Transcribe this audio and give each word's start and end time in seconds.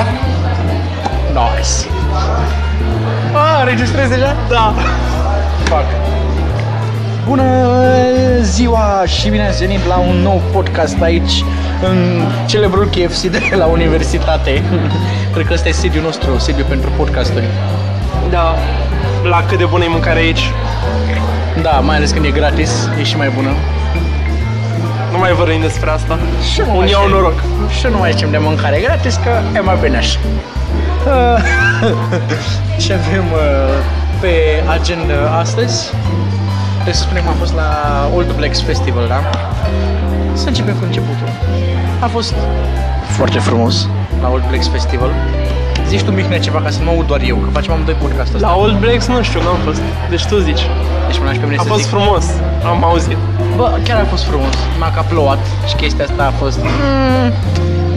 așa? 0.00 0.12
Nice. 1.38 1.88
Ah, 3.32 3.64
registrezi 3.64 4.08
deja? 4.08 4.36
Da. 4.48 4.74
Fac. 5.64 5.84
Bună 7.28 7.44
ziua 8.42 9.02
și 9.06 9.28
bine 9.28 9.46
ați 9.46 9.58
venit 9.58 9.86
la 9.86 9.96
un 9.96 10.16
nou 10.16 10.42
podcast 10.52 11.00
aici 11.00 11.44
în 11.82 12.22
celebrul 12.46 12.86
KFC 12.86 13.22
de 13.22 13.40
la 13.56 13.66
universitate. 13.66 14.62
Cred 15.32 15.46
că 15.46 15.52
ăsta 15.52 15.68
e 15.68 15.72
sediul 15.72 16.02
nostru, 16.02 16.38
sediu 16.38 16.64
pentru 16.68 16.90
podcasturi. 16.96 17.44
Da. 18.30 18.54
La 19.22 19.44
cât 19.48 19.58
de 19.58 19.64
bună 19.64 19.84
e 19.84 19.88
mâncarea 19.88 20.22
aici. 20.22 20.50
Da, 21.62 21.70
mai 21.70 21.96
ales 21.96 22.10
când 22.10 22.24
e 22.24 22.30
gratis, 22.30 22.88
e 23.00 23.02
și 23.02 23.16
mai 23.16 23.28
bună. 23.28 23.50
Nu 25.10 25.18
mai 25.18 25.32
vorbim 25.32 25.60
despre 25.60 25.90
asta. 25.90 26.18
Și 26.52 26.60
nu 26.60 26.76
Unii 26.76 26.92
mai 26.92 26.92
au 26.92 27.00
știm- 27.08 27.12
noroc. 27.14 27.38
Și 27.78 27.86
nu 27.90 27.98
mai 27.98 28.10
știm 28.10 28.30
de 28.30 28.38
mâncare 28.38 28.80
gratis, 28.80 29.14
că 29.24 29.30
e 29.56 29.60
mai 29.60 29.78
bine 29.82 29.96
așa. 29.96 30.18
Uh, 31.06 31.42
Ce 32.82 32.92
avem 32.92 33.24
uh, 33.32 33.40
pe 34.20 34.32
agenda 34.78 35.38
astăzi? 35.38 35.90
Trebuie 36.74 36.94
să 36.94 37.02
spunem 37.02 37.22
că 37.22 37.28
am 37.28 37.34
fost 37.34 37.54
la 37.54 37.68
Old 38.16 38.32
Blacks 38.32 38.60
Festival, 38.62 39.06
da? 39.08 39.20
Să 40.32 40.48
începem 40.48 40.74
cu 40.74 40.84
începutul. 40.84 41.28
A 42.00 42.06
fost 42.06 42.34
foarte 43.16 43.38
frumos 43.38 43.88
la 44.22 44.28
Old 44.28 44.44
Blacks 44.48 44.68
Festival. 44.68 45.10
Zici 45.90 46.02
tu, 46.02 46.10
Mihnea, 46.10 46.38
ceva 46.38 46.60
ca 46.64 46.70
să 46.70 46.78
mă 46.84 46.90
aud 46.90 47.06
doar 47.06 47.20
eu, 47.30 47.36
că 47.36 47.48
facem 47.58 47.72
amândoi 47.72 47.94
podcastul 48.04 48.36
ăsta. 48.36 48.48
La 48.48 48.54
Old 48.62 48.76
Blacks 48.82 49.06
nu 49.06 49.22
știu, 49.22 49.40
n-am 49.42 49.58
fost. 49.66 49.80
Deci 50.12 50.24
tu 50.30 50.36
zici. 50.48 50.64
Deci 51.08 51.18
mă 51.20 51.24
lași 51.24 51.38
pe 51.38 51.46
mine 51.46 51.58
A 51.58 51.62
să 51.62 51.68
fost 51.68 51.80
zic. 51.82 51.90
frumos. 51.90 52.24
Am 52.72 52.84
auzit. 52.84 53.16
Bă, 53.56 53.66
chiar 53.86 53.98
a 54.00 54.04
fost 54.04 54.24
frumos. 54.24 54.54
M-a 54.80 54.90
ca 54.96 55.00
plouat 55.10 55.38
și 55.68 55.74
chestia 55.74 56.04
asta 56.08 56.22
a 56.30 56.32
fost... 56.42 56.58
Mm, 56.62 57.28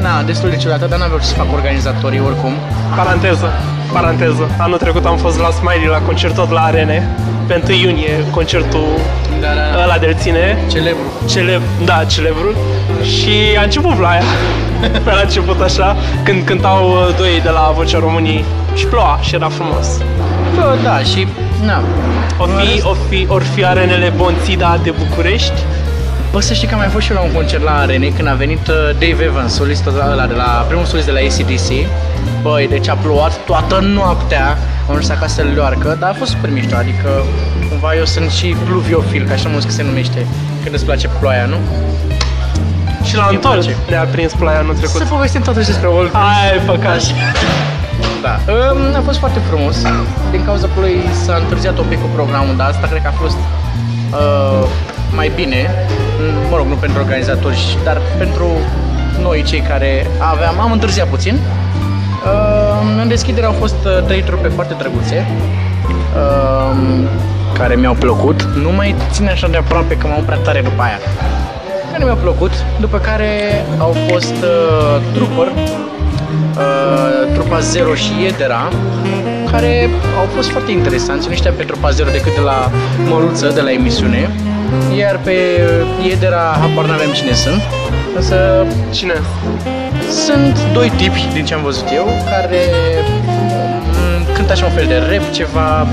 na, 0.05 0.21
destul 0.31 0.49
de 0.49 0.55
ciudată, 0.55 0.85
dar 0.85 0.99
n-am 0.99 1.09
vrut 1.09 1.21
să 1.23 1.33
fac 1.33 1.47
organizatorii 1.53 2.21
oricum. 2.29 2.53
Paranteză. 2.95 3.47
Paranteză. 3.93 4.43
Anul 4.57 4.77
trecut 4.77 5.05
am 5.05 5.17
fost 5.17 5.39
la 5.39 5.49
Smiley 5.49 5.87
la 5.97 6.01
concert 6.09 6.35
tot 6.35 6.49
la 6.51 6.61
Arene. 6.61 7.09
Pe 7.47 7.61
1 7.69 7.77
iunie 7.77 8.13
concertul 8.31 8.85
Da, 9.41 9.47
da, 9.75 9.83
ăla 9.83 9.97
de 9.97 10.15
ține. 10.19 10.57
Celebru. 10.71 11.07
Cele, 11.25 11.61
da, 11.85 12.03
celebrul. 12.07 12.55
Și 13.03 13.33
a 13.59 13.63
început 13.63 13.95
ploaia. 13.95 14.21
Pe 15.05 15.11
la 15.11 15.21
început 15.21 15.61
așa, 15.61 15.95
când 16.23 16.45
cântau 16.45 16.89
uh, 16.89 17.15
doi 17.17 17.39
de 17.43 17.49
la 17.49 17.73
Vocea 17.75 17.99
României. 17.99 18.45
Și 18.75 18.85
ploua 18.85 19.19
și 19.21 19.35
era 19.35 19.49
frumos. 19.49 19.87
Bă, 20.55 20.75
da, 20.83 20.99
și... 20.99 21.27
Na. 21.65 21.81
O 22.37 22.45
fi, 22.45 22.81
o 22.85 22.95
fi, 23.09 23.25
or 23.29 23.41
fi 23.41 23.65
arenele 23.65 24.13
Bonțida 24.15 24.79
de 24.83 24.93
București. 25.07 25.61
Bă, 26.31 26.41
să 26.41 26.53
știi 26.53 26.67
că 26.67 26.73
am 26.73 26.79
mai 26.79 26.89
fost 26.89 27.05
și 27.05 27.11
eu 27.11 27.17
la 27.17 27.23
un 27.23 27.31
concert 27.31 27.63
la 27.63 27.77
Arene 27.77 28.07
când 28.07 28.27
a 28.27 28.33
venit 28.33 28.67
uh, 28.67 28.75
Dave 28.91 29.23
Evans, 29.23 29.53
solistul 29.53 30.03
ăla 30.11 30.25
de 30.25 30.33
la, 30.33 30.65
primul 30.67 30.85
solist 30.85 31.05
de 31.05 31.11
la 31.11 31.19
ACDC. 31.19 31.69
Băi, 32.41 32.67
deci 32.67 32.89
a 32.89 32.93
plouat 32.93 33.45
toată 33.45 33.79
noaptea, 33.79 34.57
am 34.87 34.95
ajuns 34.95 35.09
acasă 35.09 35.33
să 35.33 35.47
leoarcă, 35.53 35.97
dar 35.99 36.09
a 36.09 36.13
fost 36.13 36.31
super 36.31 36.49
mișto, 36.49 36.75
adică 36.75 37.09
cumva 37.69 37.95
eu 37.95 38.05
sunt 38.05 38.29
și 38.29 38.55
pluviofil, 38.65 39.25
ca 39.27 39.33
așa 39.33 39.49
muzică 39.49 39.71
se 39.71 39.83
numește, 39.83 40.25
când 40.63 40.75
îți 40.75 40.85
place 40.85 41.07
ploaia, 41.19 41.45
nu? 41.45 41.57
Și 43.03 43.15
la 43.15 43.25
Îmi 43.27 43.35
Antol 43.35 43.51
place. 43.51 43.75
ne-a 43.89 44.03
prins 44.15 44.31
ploaia 44.33 44.59
anul 44.59 44.75
trecut. 44.75 44.99
Să 45.01 45.05
povestim 45.15 45.41
totuși 45.41 45.65
despre 45.65 45.87
Old 45.87 46.09
Ai, 46.13 46.57
păcat. 46.65 47.01
Da. 48.21 48.33
Um, 48.53 48.95
a 48.95 49.01
fost 49.05 49.19
foarte 49.19 49.39
frumos. 49.49 49.75
Din 50.31 50.45
cauza 50.45 50.67
ploii 50.75 51.03
s-a 51.25 51.35
întârziat 51.43 51.77
un 51.77 51.85
pic 51.89 52.01
cu 52.01 52.07
programul, 52.13 52.55
dar 52.55 52.67
asta 52.69 52.87
cred 52.87 53.01
că 53.01 53.07
a 53.07 53.15
fost 53.23 53.37
uh, 54.11 54.67
mai 55.15 55.31
bine. 55.35 55.69
Mm, 56.19 56.49
Mă 56.49 56.55
rog, 56.57 56.65
nu 56.67 56.75
pentru 56.75 56.99
organizatori, 56.99 57.77
dar 57.83 57.97
pentru 58.17 58.47
noi 59.21 59.43
cei 59.43 59.59
care 59.61 60.07
aveam. 60.17 60.59
Am 60.59 60.71
întârziat 60.71 61.07
puțin. 61.07 61.39
Uh, 62.25 63.01
în 63.01 63.07
deschidere 63.07 63.45
au 63.45 63.55
fost 63.59 63.75
uh, 63.85 64.03
trei 64.05 64.21
trupe 64.23 64.47
foarte 64.47 64.73
drăguțe. 64.77 65.25
Uh, 66.15 66.77
care 67.57 67.75
mi-au 67.75 67.93
plăcut. 67.93 68.43
Nu 68.43 68.71
mai 68.71 68.95
țin 69.11 69.27
așa 69.27 69.47
de 69.47 69.57
aproape 69.57 69.97
că 69.97 70.07
m-au 70.07 70.21
prea 70.25 70.37
tare 70.37 70.61
după 70.61 70.81
aia. 70.81 70.99
Care 71.93 72.05
mi-au 72.05 72.17
plăcut. 72.21 72.51
După 72.79 72.97
care 72.97 73.65
au 73.77 73.95
fost 74.09 74.35
uh, 74.43 75.01
Trooper, 75.13 75.47
uh, 75.47 77.33
trupa 77.33 77.59
Zero 77.59 77.93
și 77.93 78.11
Edera, 78.27 78.71
care 79.51 79.89
au 80.19 80.25
fost 80.35 80.49
foarte 80.49 80.71
interesanți. 80.71 81.27
Nu 81.29 81.35
știam 81.35 81.53
pe 81.57 81.63
trupa 81.63 81.89
Zero 81.89 82.09
decât 82.09 82.33
de 82.35 82.41
la 82.41 82.71
Măruță, 83.09 83.47
de 83.47 83.61
la 83.61 83.71
emisiune, 83.71 84.29
iar 84.97 85.19
pe 85.23 85.35
Edera 86.11 86.57
habar 86.61 86.85
n-aveam 86.85 87.11
cine 87.11 87.33
sunt. 87.33 87.61
Însă 88.15 88.65
Cine? 88.89 89.13
sunt 90.25 90.59
doi 90.73 90.91
tipi, 90.97 91.27
din 91.33 91.45
ce 91.45 91.53
am 91.53 91.61
văzut 91.63 91.87
eu, 91.93 92.05
care 92.29 92.61
mm, 93.97 94.33
cântă 94.33 94.51
așa 94.51 94.65
un 94.65 94.71
fel 94.71 94.85
de 94.87 94.97
rap, 94.97 95.31
ceva, 95.31 95.87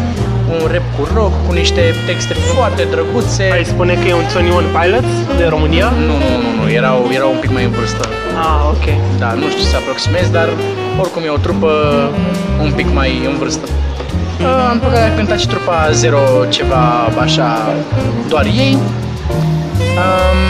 un 0.59 0.67
rap 0.73 0.87
cu 0.97 1.03
rock, 1.15 1.33
cu 1.47 1.53
niște 1.53 1.83
texte 2.07 2.35
foarte 2.35 2.83
drăguțe. 2.91 3.45
Ai 3.53 3.65
spune 3.65 3.95
că 4.01 4.07
e 4.09 4.15
un 4.15 4.27
21 4.33 4.67
Pilots 4.77 5.13
de 5.41 5.47
România? 5.55 5.87
Nu, 6.09 6.15
nu, 6.27 6.35
nu, 6.45 6.51
nu, 6.59 6.65
erau, 6.81 6.99
erau 7.19 7.31
un 7.37 7.41
pic 7.45 7.53
mai 7.57 7.65
în 7.65 7.71
vârstă. 7.71 8.05
Ah, 8.47 8.61
ok. 8.75 8.87
Da, 9.19 9.29
nu 9.33 9.47
știu 9.55 9.65
să 9.73 9.77
aproximez, 9.77 10.27
dar 10.31 10.49
oricum 11.03 11.23
e 11.25 11.29
o 11.39 11.41
trupă 11.47 11.71
un 12.65 12.73
pic 12.79 12.89
mai 12.99 13.11
în 13.31 13.37
vârstă. 13.43 13.67
Uh, 14.41 14.71
După 14.73 14.89
care 14.95 15.05
a 15.11 15.15
cântat 15.15 15.39
și 15.39 15.47
trupa 15.47 15.89
Zero 15.93 16.21
ceva 16.49 16.83
așa, 17.19 17.75
doar 18.29 18.45
ei. 18.45 18.79
Um, 20.01 20.41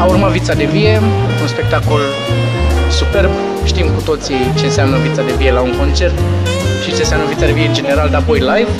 a 0.00 0.04
urmat 0.04 0.30
Vița 0.30 0.54
de 0.54 0.64
Vie, 0.64 1.00
un 1.42 1.48
spectacol 1.48 2.00
superb. 2.90 3.30
Știm 3.64 3.86
cu 3.86 4.00
toții 4.04 4.52
ce 4.58 4.64
înseamnă 4.64 4.96
Vița 4.96 5.22
de 5.22 5.32
Vie 5.38 5.52
la 5.52 5.60
un 5.60 5.74
concert 5.78 6.18
și 6.84 6.90
ce 6.96 7.02
înseamnă 7.02 7.26
Vița 7.26 7.46
de 7.46 7.52
Vie 7.52 7.66
în 7.66 7.74
general, 7.74 8.08
dar 8.10 8.20
apoi 8.20 8.38
live. 8.38 8.70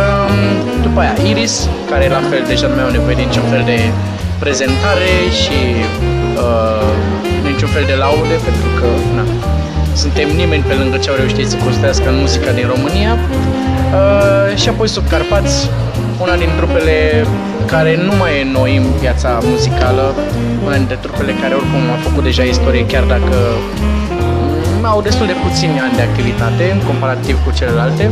Um, 0.00 0.36
după 0.82 0.98
aia 1.00 1.14
Iris, 1.30 1.68
care 1.90 2.08
la 2.08 2.20
fel 2.30 2.42
deja 2.52 2.66
nu 2.66 2.74
mai 2.74 2.84
au 2.84 2.90
nevoie 2.90 3.14
de 3.20 3.24
niciun 3.28 3.46
fel 3.52 3.62
de 3.72 3.78
prezentare 4.42 5.12
și 5.40 5.58
uh, 6.44 6.90
niciun 7.50 7.68
fel 7.68 7.84
de 7.90 7.96
laude, 8.04 8.36
pentru 8.48 8.68
că 8.78 8.88
na, 9.16 9.24
suntem 10.02 10.28
nimeni 10.40 10.62
pe 10.70 10.74
lângă 10.80 10.96
ce 10.96 11.08
au 11.10 11.16
reușit 11.22 11.46
să 11.52 11.56
construiască 11.64 12.06
în 12.08 12.18
muzica 12.24 12.50
din 12.58 12.66
România. 12.74 13.12
Uh, 13.98 14.56
și 14.60 14.68
apoi 14.68 14.88
Sub 14.88 15.08
Carpați, 15.08 15.70
una 16.24 16.36
din 16.42 16.50
trupele 16.56 16.96
care 17.66 17.92
nu 18.08 18.12
mai 18.20 18.32
e 18.40 18.44
noi 18.58 18.76
în 18.76 18.86
piața 19.00 19.38
muzicală, 19.42 20.14
una 20.66 20.76
dintre 20.76 20.98
trupele 21.04 21.32
care 21.42 21.54
oricum 21.54 21.82
a 21.94 21.98
făcut 22.06 22.22
deja 22.22 22.42
istorie, 22.42 22.86
chiar 22.86 23.04
dacă 23.14 23.36
mm, 24.84 24.90
au 24.94 25.00
destul 25.08 25.26
de 25.26 25.36
puțini 25.46 25.76
ani 25.84 25.94
de 25.98 26.02
activitate 26.08 26.64
în 26.74 26.80
comparativ 26.90 27.36
cu 27.44 27.50
celelalte. 27.58 28.04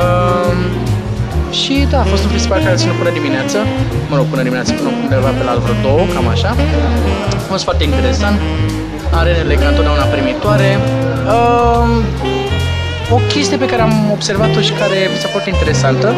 Uh, 0.00 0.54
și 1.60 1.74
da, 1.90 1.98
a 2.00 2.06
fost 2.12 2.22
un 2.26 2.30
festival 2.36 2.58
care 2.64 2.74
a 2.76 2.80
ținut 2.82 2.96
până 3.02 3.10
dimineață, 3.10 3.58
mă 4.10 4.16
rog, 4.16 4.26
până 4.32 4.42
dimineață, 4.42 4.72
până 4.72 4.90
undeva 5.02 5.30
pe 5.38 5.42
la 5.48 5.54
vreo 5.64 5.76
două, 5.86 6.02
cam 6.14 6.28
așa. 6.28 6.50
A 7.40 7.44
fost 7.52 7.64
foarte 7.68 7.84
interesant, 7.90 8.38
arenele 9.20 9.54
ca 9.54 9.68
întotdeauna 9.68 10.06
primitoare. 10.16 10.68
Uh, 11.34 11.88
o 13.16 13.18
chestie 13.32 13.56
pe 13.56 13.66
care 13.72 13.82
am 13.82 13.94
observat-o 14.16 14.60
și 14.60 14.72
care 14.82 14.98
mi 15.12 15.18
s-a 15.22 15.28
părut 15.32 15.48
interesantă, 15.54 16.08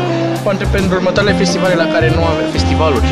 poate 0.42 0.64
pentru 0.76 0.94
următoarele 0.98 1.34
festivale 1.42 1.74
la 1.74 1.88
care 1.94 2.06
nu 2.16 2.22
aveți 2.24 2.50
festivaluri, 2.56 3.06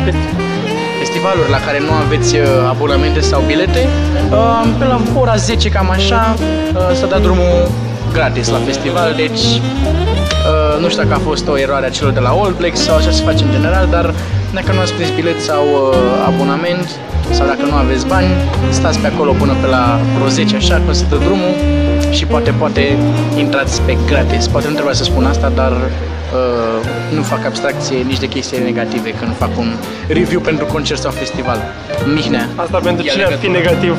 festivaluri 0.99 1.49
la 1.49 1.59
care 1.65 1.79
nu 1.79 1.93
aveți 2.03 2.35
uh, 2.35 2.43
abonamente 2.69 3.19
sau 3.19 3.39
bilete, 3.47 3.87
uh, 4.31 4.63
pe 4.79 4.85
la 4.85 4.99
ora 5.15 5.35
10 5.35 5.69
cam 5.69 5.89
așa 5.89 6.35
uh, 6.39 6.95
s-a 6.99 7.05
dat 7.05 7.21
drumul 7.21 7.69
gratis 8.13 8.49
la 8.49 8.57
festival, 8.65 9.13
deci 9.15 9.43
uh, 10.51 10.81
nu 10.81 10.87
știu 10.89 11.03
dacă 11.03 11.13
a 11.13 11.21
fost 11.29 11.47
o 11.47 11.57
eroare 11.57 11.85
a 11.85 11.89
celor 11.89 12.11
de 12.11 12.19
la 12.19 12.29
All 12.29 12.53
Blacks 12.57 12.79
sau 12.79 12.95
așa 12.95 13.11
se 13.11 13.23
face 13.23 13.43
în 13.43 13.51
general, 13.51 13.87
dar 13.89 14.13
dacă 14.53 14.71
nu 14.73 14.79
ați 14.79 14.93
prins 14.93 15.09
bilet 15.09 15.39
sau 15.41 15.63
uh, 15.63 15.97
abonament 16.29 16.87
sau 17.31 17.45
dacă 17.47 17.63
nu 17.69 17.75
aveți 17.75 18.07
bani, 18.07 18.27
stați 18.69 18.99
pe 18.99 19.07
acolo 19.07 19.31
până 19.31 19.53
pe 19.61 19.67
la 19.67 19.99
vreo 20.15 20.27
10 20.27 20.55
așa, 20.55 20.75
când 20.75 20.95
se 20.95 21.05
dă 21.09 21.15
drumul 21.15 21.53
și 22.09 22.25
poate, 22.25 22.51
poate 22.51 22.97
intrați 23.37 23.81
pe 23.81 23.97
gratis. 24.05 24.47
Poate 24.47 24.67
nu 24.67 24.73
trebuia 24.73 24.93
să 24.93 25.03
spun 25.03 25.25
asta, 25.25 25.51
dar 25.55 25.73
uh, 26.33 27.15
nu 27.15 27.21
fac 27.21 27.45
abstracție 27.45 27.97
nici 27.97 28.19
de 28.19 28.27
chestii 28.27 28.59
negative 28.63 29.09
când 29.13 29.35
fac 29.35 29.57
un 29.57 29.69
review 30.07 30.41
pentru 30.41 30.65
concert 30.65 30.99
sau 31.01 31.11
festival. 31.11 31.59
Mihnea. 32.13 32.49
Asta 32.55 32.77
pentru 32.77 33.05
ia 33.05 33.11
cine 33.11 33.23
ar 33.23 33.33
fi 33.33 33.47
legătura. 33.47 33.69
negativ. 33.69 33.97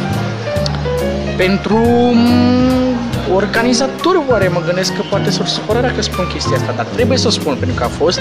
Pentru 1.36 1.76
mm, 2.12 2.94
organizatori 3.34 4.20
oare 4.28 4.48
mă 4.48 4.62
gândesc 4.66 4.94
că 4.94 5.02
poate 5.10 5.30
s-or 5.30 5.46
supăra 5.46 5.80
dacă 5.80 6.02
spun 6.02 6.26
chestia 6.32 6.56
asta, 6.56 6.72
dar 6.76 6.86
trebuie 6.86 7.18
să 7.18 7.26
o 7.26 7.30
spun 7.30 7.54
pentru 7.58 7.76
că 7.76 7.84
a 7.84 7.88
fost 7.88 8.20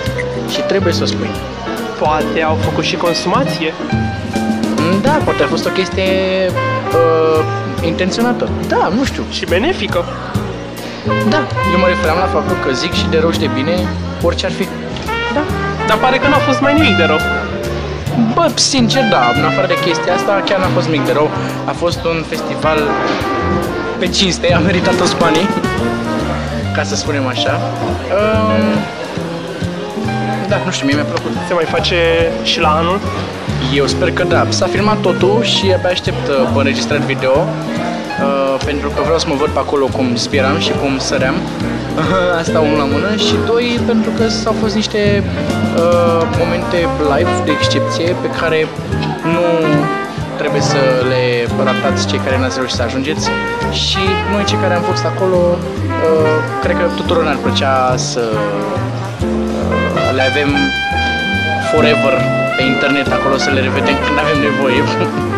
și 0.49 0.61
trebuie 0.61 0.93
să 0.93 1.03
o 1.03 1.05
spui. 1.05 1.29
Poate 1.99 2.41
au 2.41 2.55
făcut 2.61 2.83
și 2.83 2.95
consumație. 2.95 3.73
Mm, 4.75 5.01
Da, 5.01 5.11
poate 5.23 5.43
a 5.43 5.47
fost 5.47 5.65
o 5.65 5.69
chestie 5.69 6.03
uh, 6.93 7.43
intenționată. 7.85 8.49
Da, 8.67 8.91
nu 8.95 9.03
știu. 9.03 9.23
Și 9.29 9.45
benefică. 9.45 10.05
Da, 11.29 11.41
eu 11.73 11.79
mă 11.83 11.87
referam 11.87 12.17
la 12.25 12.29
faptul 12.35 12.57
că 12.63 12.69
zic 12.73 12.93
și 12.93 13.05
de 13.13 13.17
rău 13.23 13.31
și 13.31 13.39
de 13.39 13.49
bine 13.57 13.75
orice 14.27 14.45
ar 14.45 14.51
fi. 14.51 14.65
Da. 15.35 15.43
Dar 15.87 15.97
pare 15.97 16.17
că 16.17 16.27
n-a 16.27 16.41
fost 16.49 16.59
mai 16.61 16.73
nimic 16.73 16.95
de 16.97 17.03
rău. 17.03 17.19
Bă, 18.33 18.45
sincer, 18.55 19.03
da, 19.09 19.21
în 19.39 19.45
afară 19.45 19.67
de 19.67 19.77
chestia 19.85 20.13
asta, 20.13 20.41
chiar 20.45 20.59
n-a 20.59 20.71
fost 20.77 20.89
mic 20.89 21.05
de 21.05 21.11
rău. 21.11 21.29
A 21.65 21.71
fost 21.71 22.05
un 22.11 22.23
festival 22.31 22.79
pe 23.99 24.07
cinste, 24.07 24.53
a 24.53 24.59
meritat 24.59 24.95
toți 24.95 25.15
banii, 25.17 25.47
ca 26.75 26.83
să 26.83 26.95
spunem 26.95 27.27
așa. 27.27 27.59
Um, 28.17 28.65
da, 30.47 30.57
nu 30.65 30.71
știu, 30.71 30.85
mie 30.85 30.95
mi-a 30.95 31.03
plăcut. 31.03 31.31
Se 31.47 31.53
mai 31.53 31.65
face 31.65 31.97
și 32.43 32.59
la 32.59 32.69
anul? 32.69 32.99
Eu 33.73 33.85
sper 33.85 34.11
că 34.11 34.23
da. 34.23 34.45
S-a 34.49 34.65
filmat 34.65 34.97
totul 34.97 35.43
și 35.43 35.73
abia 35.75 35.89
aștept 35.89 36.27
uh, 36.27 36.49
pe 36.53 36.57
înregistrat 36.57 36.99
video. 36.99 37.31
Uh, 38.57 38.63
pentru 38.65 38.89
că 38.89 39.01
vreau 39.01 39.17
să 39.17 39.27
mă 39.29 39.35
văd 39.35 39.49
pe 39.49 39.59
acolo 39.59 39.85
cum 39.85 40.15
speram 40.15 40.57
și 40.59 40.71
cum 40.81 40.97
săream. 40.97 41.35
Asta 42.41 42.59
unul 42.59 42.77
la 42.77 42.87
mână 42.93 43.15
și 43.15 43.35
doi 43.45 43.79
pentru 43.85 44.11
că 44.17 44.27
s-au 44.27 44.55
fost 44.61 44.75
niște 44.75 45.23
uh, 45.75 46.21
momente 46.41 46.77
live 47.13 47.33
de 47.45 47.51
excepție 47.51 48.15
pe 48.23 48.29
care 48.39 48.67
nu 49.33 49.45
trebuie 50.37 50.61
să 50.61 50.81
le 51.11 51.23
ratați 51.63 52.07
cei 52.07 52.19
care 52.25 52.39
n-ați 52.39 52.57
reușit 52.57 52.75
să 52.75 52.83
ajungeți 52.83 53.29
și 53.71 54.03
noi 54.31 54.43
cei 54.43 54.57
care 54.63 54.73
am 54.73 54.81
fost 54.81 55.05
acolo 55.05 55.39
uh, 55.47 56.37
cred 56.63 56.75
că 56.77 56.85
tuturor 56.95 57.23
ne-ar 57.23 57.39
plăcea 57.45 57.93
să 57.95 58.23
uh, 58.33 60.09
le 60.15 60.23
avem 60.31 60.49
forever 61.71 62.13
pe 62.57 62.63
internet 62.63 63.07
acolo 63.11 63.37
să 63.37 63.49
le 63.49 63.59
revedem 63.59 63.97
când 64.05 64.17
avem 64.23 64.37
nevoie. 64.47 64.81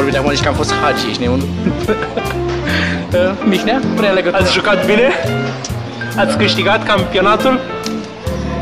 am 0.00 0.06
vorbit 0.06 0.16
acum 0.20 0.30
zici 0.34 0.42
că 0.42 0.48
am 0.48 0.54
fost 0.54 0.72
Hagi, 0.82 1.08
ești 1.08 1.20
nebun? 1.22 1.40
Uh, 3.14 3.32
Mihnea, 3.44 3.80
prea 3.96 4.10
legătură. 4.10 4.42
Ați 4.42 4.52
jucat 4.52 4.86
bine? 4.86 5.08
Ați 6.16 6.36
câștigat 6.36 6.84
campionatul? 6.86 7.60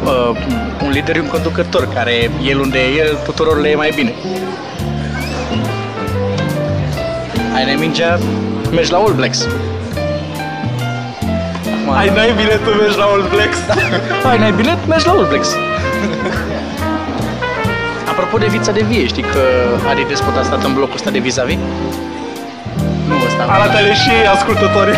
uh, 0.04 0.36
un 0.84 0.90
lider 0.90 1.14
și 1.14 1.20
un 1.20 1.28
conducător, 1.28 1.88
care 1.94 2.30
el 2.42 2.60
unde 2.60 2.78
e 2.78 2.98
el, 2.98 3.18
tuturor 3.24 3.60
le 3.60 3.68
e 3.68 3.74
mai 3.74 3.92
bine. 3.94 4.12
Ai 7.54 7.74
n 7.74 7.78
mingea, 7.78 8.18
mergi 8.70 8.90
la 8.90 8.96
All 8.98 9.12
Blacks. 9.12 9.46
Acum, 11.82 11.96
Ai 11.96 12.10
n-ai 12.14 12.32
bine 12.36 12.58
tu 12.64 12.70
mergi 12.80 12.96
la 12.96 13.04
All 13.04 13.24
Blacks? 13.32 13.58
ai 14.30 14.38
n-ai 14.38 14.52
bilet, 14.52 14.86
mergi 14.86 15.06
la 15.06 15.12
All 15.12 15.26
Blacks. 15.28 15.48
Apropo 18.18 18.38
de 18.38 18.46
vița 18.46 18.72
de 18.72 18.80
vie, 18.90 19.06
știi 19.06 19.22
că 19.22 19.40
Adi 19.90 20.04
Despot 20.08 20.36
a 20.36 20.42
stat 20.42 20.64
în 20.64 20.74
blocul 20.74 20.94
ăsta 20.94 21.10
de 21.10 21.18
vis-a-vis? 21.18 21.58
Nu 23.08 23.14
ăsta. 23.26 23.42
Arată-le 23.54 23.94
și 23.94 24.10
ascultătorii. 24.34 24.94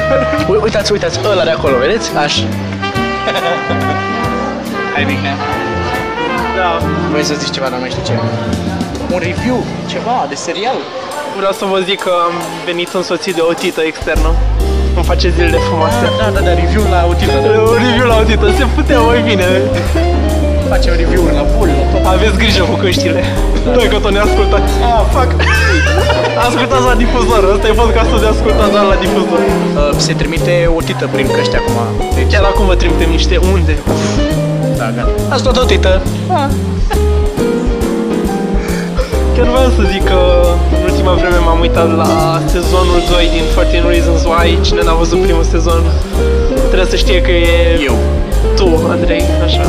U- 0.51 0.61
uitați, 0.63 0.93
uitați, 0.93 1.21
ăla 1.33 1.45
de 1.45 1.51
acolo, 1.51 1.77
vedeți? 1.77 2.11
Aș. 2.25 2.35
Hai, 4.95 5.05
Mihnea. 5.11 5.35
Da. 6.59 6.71
Vrei 7.11 7.25
să 7.25 7.35
zici 7.35 7.51
ceva, 7.55 7.67
dar 7.69 7.75
nu 7.75 7.81
mai 7.81 7.91
știu 7.91 8.03
ce. 8.09 8.13
Un 9.15 9.19
review, 9.29 9.65
ceva, 9.93 10.27
de 10.29 10.35
serial. 10.35 10.79
Vreau 11.37 11.53
să 11.53 11.65
vă 11.65 11.79
zic 11.89 11.99
că 12.01 12.13
am 12.27 12.33
venit 12.65 12.89
însoțit 12.93 13.35
de 13.35 13.41
o 13.51 13.53
tită 13.53 13.81
externă. 13.81 14.31
Îmi 14.97 15.05
face 15.05 15.29
zilele 15.31 15.59
frumoase. 15.69 15.97
Da, 16.19 16.31
da, 16.35 16.41
da, 16.41 16.53
review 16.63 16.83
la 16.91 17.05
utilă. 17.13 17.33
Da. 17.33 17.39
Un 17.73 17.79
review 17.87 18.07
la 18.07 18.17
o 18.17 18.23
tită, 18.23 18.47
se 18.59 18.65
putea 18.75 18.99
mai 19.01 19.21
bine. 19.29 19.47
Facem 20.73 20.93
review-uri 21.03 21.35
la 21.41 21.45
full, 21.55 21.71
la 21.81 21.85
tot. 21.93 22.03
Aveți 22.15 22.37
grijă 22.43 22.63
cu 22.71 22.77
căștile. 22.85 23.23
Noi 23.77 23.87
că 23.93 23.97
tot 24.05 24.13
ne 24.17 24.21
ascultați. 24.29 24.73
Ah, 24.91 25.03
fuck. 25.15 25.31
Ascultați 26.49 26.85
la 26.91 26.95
difuzor. 27.03 27.43
Ăsta 27.55 27.67
e 27.73 27.75
podcastul 27.83 28.19
de 28.25 28.29
ascultat 28.35 28.69
doar 28.75 28.85
la 28.93 28.97
difuzor. 29.05 29.41
Uh, 29.49 29.97
se 30.07 30.13
trimite 30.21 30.55
o 30.77 30.81
tită 30.89 31.05
prin 31.15 31.27
căști 31.37 31.57
acum. 31.61 31.77
Deci, 32.17 32.29
Chiar 32.33 32.45
acum 32.53 32.65
vă 32.71 32.75
trimitem 32.83 33.11
niște 33.19 33.37
unde. 33.55 33.75
da, 34.81 34.87
gata. 34.97 35.13
Ați 35.35 35.43
tot 35.47 35.57
o 35.63 35.65
tită. 35.73 35.93
Chiar 39.35 39.47
vreau 39.55 39.69
să 39.79 39.83
zic 39.93 40.05
că 40.11 40.21
în 40.77 40.83
ultima 40.91 41.13
vreme 41.21 41.39
m-am 41.47 41.61
uitat 41.67 41.89
la 42.03 42.11
sezonul 42.55 43.01
2 43.11 43.29
din 43.37 43.45
14 43.55 43.91
Reasons 43.95 44.23
Why. 44.31 44.49
Cine 44.67 44.81
n-a 44.87 44.95
văzut 45.03 45.19
primul 45.27 45.47
sezon 45.55 45.81
trebuie 46.71 46.91
să 46.95 46.97
știe 47.05 47.19
că 47.27 47.31
e 47.31 47.49
Eu. 47.91 47.97
tu, 48.59 48.69
Andrei, 48.95 49.23
așa. 49.47 49.65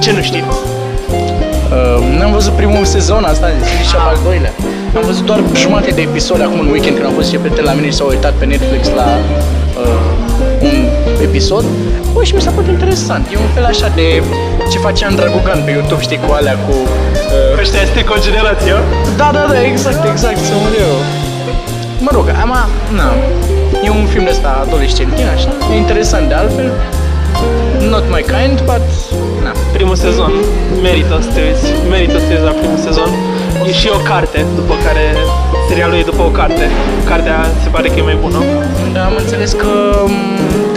Ce 0.00 0.12
nu 0.12 0.22
știi? 0.22 0.44
Uh, 0.48 2.18
n-am 2.18 2.32
văzut 2.32 2.52
primul 2.52 2.84
sezon, 2.84 3.24
asta 3.24 3.46
și 3.88 3.94
al 4.08 4.18
doilea. 4.24 4.52
Am 4.96 5.02
văzut 5.04 5.24
doar 5.24 5.40
jumate 5.54 5.90
de 5.90 6.00
episoade 6.00 6.42
acum 6.42 6.60
în 6.60 6.68
weekend 6.74 6.94
când 6.96 7.06
am 7.06 7.12
fost 7.12 7.28
și 7.30 7.36
prieteni 7.36 7.66
la 7.66 7.72
mine 7.72 7.86
și 7.86 7.92
s-au 7.92 8.08
uitat 8.08 8.32
pe 8.32 8.44
Netflix 8.44 8.82
la 9.00 9.08
uh, 9.82 10.68
un 10.68 10.76
episod. 11.22 11.64
Bă, 12.12 12.22
și 12.24 12.34
mi 12.34 12.40
s-a 12.40 12.50
părut 12.50 12.68
interesant. 12.68 13.26
E 13.32 13.36
un 13.36 13.50
fel 13.54 13.64
așa 13.64 13.88
de 13.94 14.22
ce 14.70 14.78
face 14.78 15.04
Andra 15.04 15.26
Gugan 15.34 15.62
pe 15.64 15.70
YouTube, 15.70 16.02
știi, 16.02 16.20
cu 16.26 16.32
alea, 16.32 16.56
cu... 16.64 16.72
Uh, 16.72 17.60
Ăștia 17.60 17.80
este 17.80 18.04
cogenerația? 18.04 18.76
Da, 19.16 19.30
da, 19.32 19.46
da, 19.52 19.62
exact, 19.62 20.08
exact, 20.10 20.38
să 20.38 20.52
mă 20.64 20.70
eu. 20.86 20.94
Mă 22.00 22.10
rog, 22.12 22.26
am, 22.42 22.52
na, 22.98 23.08
e 23.84 23.90
un 23.90 24.06
film 24.06 24.24
de 24.24 24.30
ăsta 24.30 24.64
adolescentin, 24.66 25.26
așa, 25.36 25.52
e 25.72 25.76
interesant 25.76 26.28
de 26.28 26.34
altfel. 26.34 26.70
Not 27.88 28.04
my 28.14 28.22
kind, 28.34 28.58
but, 28.70 28.84
na. 29.09 29.09
Primul 29.80 30.00
sezon. 30.10 30.32
Merită 30.86 31.14
să 31.26 31.30
te 31.34 31.40
uiți. 31.48 31.66
Merită 31.94 32.16
să 32.22 32.24
te 32.28 32.32
uiți 32.36 32.48
la 32.50 32.54
primul 32.60 32.80
sezon. 32.88 33.10
E 33.68 33.72
și 33.80 33.88
o 33.98 34.00
carte, 34.10 34.38
după 34.60 34.74
care 34.86 35.04
serialul 35.68 35.96
e 36.02 36.10
după 36.12 36.22
o 36.30 36.32
carte. 36.40 36.64
Cartea 37.10 37.36
se 37.62 37.68
pare 37.74 37.86
că 37.88 37.96
e 37.98 38.02
mai 38.10 38.18
bună. 38.24 38.38
Da, 38.94 39.02
am 39.10 39.14
înțeles 39.22 39.50
că 39.62 39.70
m, 40.06 40.12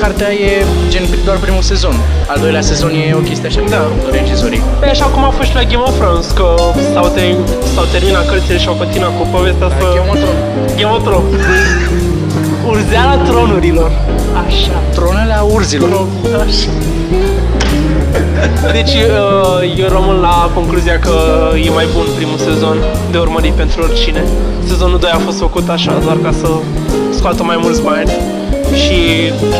cartea 0.01 0.29
e 0.47 0.51
gen 0.91 1.03
doar 1.27 1.38
primul 1.45 1.61
sezon. 1.71 1.95
Al 2.31 2.38
doilea 2.44 2.63
sezon 2.71 2.91
e 3.01 3.13
o 3.21 3.23
chestie 3.29 3.47
așa, 3.51 3.59
Da. 3.75 3.81
cu 4.03 4.09
regizorii. 4.19 4.61
Păi 4.79 4.89
așa 4.95 5.05
cum 5.13 5.21
a 5.29 5.31
fost 5.38 5.47
și 5.50 5.55
la 5.59 5.63
Game 5.71 5.83
of 5.89 5.95
Thrones, 6.00 6.27
că 6.39 6.47
s-au, 6.94 7.07
ter- 7.15 7.39
s-au 7.73 7.85
terminat 7.95 8.25
cărțile 8.31 8.57
și 8.63 8.67
au 8.71 8.77
continuat 8.83 9.13
cu 9.19 9.23
povestea 9.35 9.67
să... 9.77 9.83
Game 9.97 10.09
of 10.13 10.17
Thrones. 10.23 10.41
Game 10.79 10.91
of 10.97 11.01
Thrones. 11.07 11.29
Urzeala 12.71 13.15
tronurilor. 13.27 13.91
Așa. 14.45 14.75
Tronele 14.95 15.33
a 15.41 15.44
urzilor. 15.55 16.05
Așa. 16.45 16.69
Deci 18.71 18.94
uh, 18.94 19.77
eu 19.77 19.88
rămân 19.88 20.19
la 20.19 20.51
concluzia 20.54 21.00
că 21.00 21.15
e 21.65 21.69
mai 21.69 21.88
bun 21.94 22.06
primul 22.15 22.38
sezon 22.38 22.77
de 23.12 23.18
urmărit 23.18 23.54
pentru 23.54 23.81
oricine. 23.81 24.24
Sezonul 24.68 25.00
2 25.00 25.10
a 25.13 25.18
fost 25.18 25.38
făcut 25.38 25.69
așa, 25.69 26.00
doar 26.04 26.18
ca 26.24 26.31
să 26.42 26.48
scoată 27.18 27.44
mai 27.44 27.57
mulți 27.62 27.81
bani 27.81 28.12
și 28.75 29.00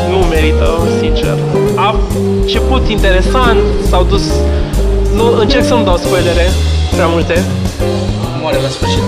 nu 0.10 0.18
merită, 0.18 0.78
sincer. 1.00 1.36
A 1.76 1.96
început 2.42 2.90
interesant, 2.90 3.58
s-au 3.90 4.04
dus... 4.04 4.24
Nu, 5.16 5.38
încerc 5.40 5.66
să 5.66 5.74
nu 5.74 5.84
dau 5.84 5.98
spoilere 5.98 6.48
prea 6.92 7.08
multe. 7.08 7.44
Moare 8.42 8.58
la 8.62 8.68
sfârșit. 8.70 9.04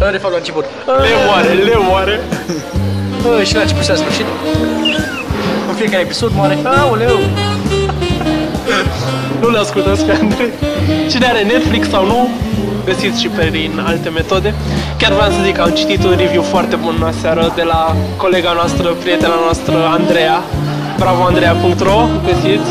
Uh, 0.00 0.10
De 0.10 0.16
fapt, 0.18 0.32
la 0.32 0.38
început. 0.38 0.64
Le 0.86 1.08
moare, 1.26 1.48
le 1.52 1.76
moare. 1.88 2.20
Uh, 3.38 3.46
Și 3.46 3.54
la 3.54 3.60
început 3.60 3.82
și 3.82 3.88
la 3.90 3.94
sfârșit. 3.96 4.24
În 5.68 5.74
fiecare 5.74 6.02
episod 6.02 6.30
moare. 6.34 6.58
Aoleu! 6.64 7.18
Nu 9.40 9.48
le 9.50 9.58
ascultați 9.58 10.04
pe 10.04 10.12
Andrei. 10.22 10.52
Cine 11.10 11.26
are 11.26 11.42
Netflix 11.42 11.88
sau 11.88 12.06
nu, 12.06 12.28
găsiți 12.84 13.20
și 13.20 13.28
pe 13.28 13.44
prin 13.50 13.82
alte 13.86 14.08
metode. 14.08 14.54
Chiar 14.98 15.12
vreau 15.12 15.30
să 15.30 15.40
zic 15.44 15.54
că 15.54 15.62
am 15.62 15.70
citit 15.70 16.04
un 16.04 16.14
review 16.18 16.42
foarte 16.42 16.76
bun 16.76 16.96
aseară 17.12 17.52
de 17.54 17.62
la 17.62 17.96
colega 18.16 18.52
noastră, 18.52 18.86
prietena 18.88 19.38
noastră, 19.44 19.74
Andreea. 19.98 20.42
bravoandreea.ro, 20.98 21.98
găsiți. 22.26 22.70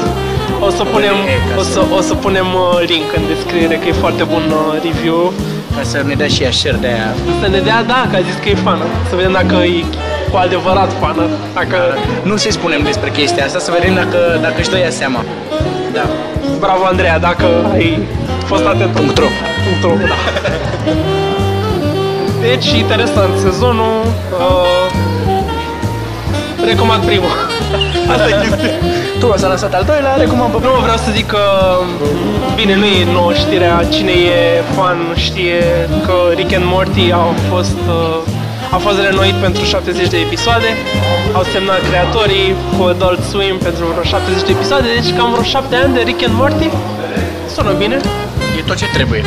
O 0.68 0.70
să 0.70 0.84
punem, 0.84 1.16
o 1.58 1.62
să, 1.62 1.80
o 1.98 2.02
să 2.02 2.14
punem 2.14 2.48
uh, 2.54 2.88
link 2.92 3.10
în 3.16 3.24
descriere, 3.34 3.76
că 3.76 3.88
e 3.88 3.92
foarte 3.92 4.24
bun 4.24 4.44
uh, 4.52 4.82
review. 4.88 5.34
Ca 5.76 5.84
să 5.84 6.04
ne 6.08 6.14
dea 6.14 6.28
și 6.28 6.44
ea 6.44 6.52
share 6.52 6.78
de 6.82 6.88
aia. 6.88 7.12
Să 7.42 7.48
ne 7.50 7.60
dea, 7.60 7.84
da, 7.84 8.08
că 8.10 8.16
a 8.16 8.22
zis 8.30 8.38
că 8.44 8.50
e 8.50 8.56
fană. 8.56 8.86
Să 9.10 9.16
vedem 9.16 9.32
dacă 9.32 9.56
e 9.56 9.84
cu 10.32 10.38
adevărat 10.38 10.92
fană. 11.00 11.26
Dacă... 11.54 11.78
Nu 12.24 12.36
să-i 12.36 12.52
spunem 12.52 12.82
despre 12.84 13.10
chestia 13.10 13.46
asta, 13.46 13.60
să 13.60 13.72
vedem 13.78 13.94
dacă, 14.02 14.20
dacă 14.42 14.58
își 14.58 14.70
dă 14.70 14.78
ea 14.78 14.90
seama. 14.90 15.22
Da. 15.94 16.06
Bravo, 16.60 16.86
Andreea, 16.86 17.20
dacă 17.20 17.46
ai 17.74 18.00
fost 18.46 18.66
atent. 18.66 18.92
Punct 18.92 19.18
ro. 19.18 19.26
Punct 19.64 19.84
ro, 19.84 20.08
da. 20.08 20.16
Deci, 22.42 22.72
interesant, 22.72 23.38
sezonul... 23.38 24.02
Uh, 24.40 24.90
recomand 26.66 27.04
primul. 27.04 27.30
Asta 28.12 28.30
e 28.30 28.34
chestia. 28.42 28.70
Tu 29.20 29.34
s-a 29.38 29.48
lansat 29.48 29.74
al 29.74 29.84
doilea, 29.84 30.16
recomand 30.16 30.52
pe 30.52 30.58
Nu, 30.62 30.82
vreau 30.82 30.98
să 30.98 31.12
zic 31.12 31.26
că, 31.26 31.40
bine, 32.56 32.76
nu 32.76 32.86
e 32.86 33.12
nouă 33.14 33.34
știrea, 33.34 33.84
cine 33.90 34.12
e 34.12 34.64
fan 34.76 34.98
știe 35.16 35.64
că 36.06 36.14
Rick 36.36 36.54
and 36.56 36.66
Morty 36.66 37.12
au 37.12 37.34
fost, 37.50 37.80
uh, 37.88 38.39
a 38.76 38.78
fost 38.86 39.00
renoit 39.08 39.36
pentru 39.46 39.64
70 39.64 40.08
de 40.08 40.18
episoade, 40.18 40.70
au 41.38 41.44
semnat 41.54 41.82
creatorii 41.90 42.48
cu 42.76 42.82
Adult 42.94 43.22
Swim 43.32 43.56
pentru 43.68 43.84
vreo 43.92 44.04
70 44.04 44.48
de 44.48 44.52
episoade, 44.58 44.88
deci 44.98 45.10
cam 45.18 45.30
vreo 45.32 45.44
7 45.44 45.76
ani 45.84 45.94
de 45.94 46.02
Rick 46.10 46.22
and 46.28 46.36
Morty. 46.40 46.70
Sună 47.56 47.72
bine, 47.82 47.98
E 48.58 48.62
tot 48.70 48.78
ce 48.82 48.88
trebuie. 48.98 49.22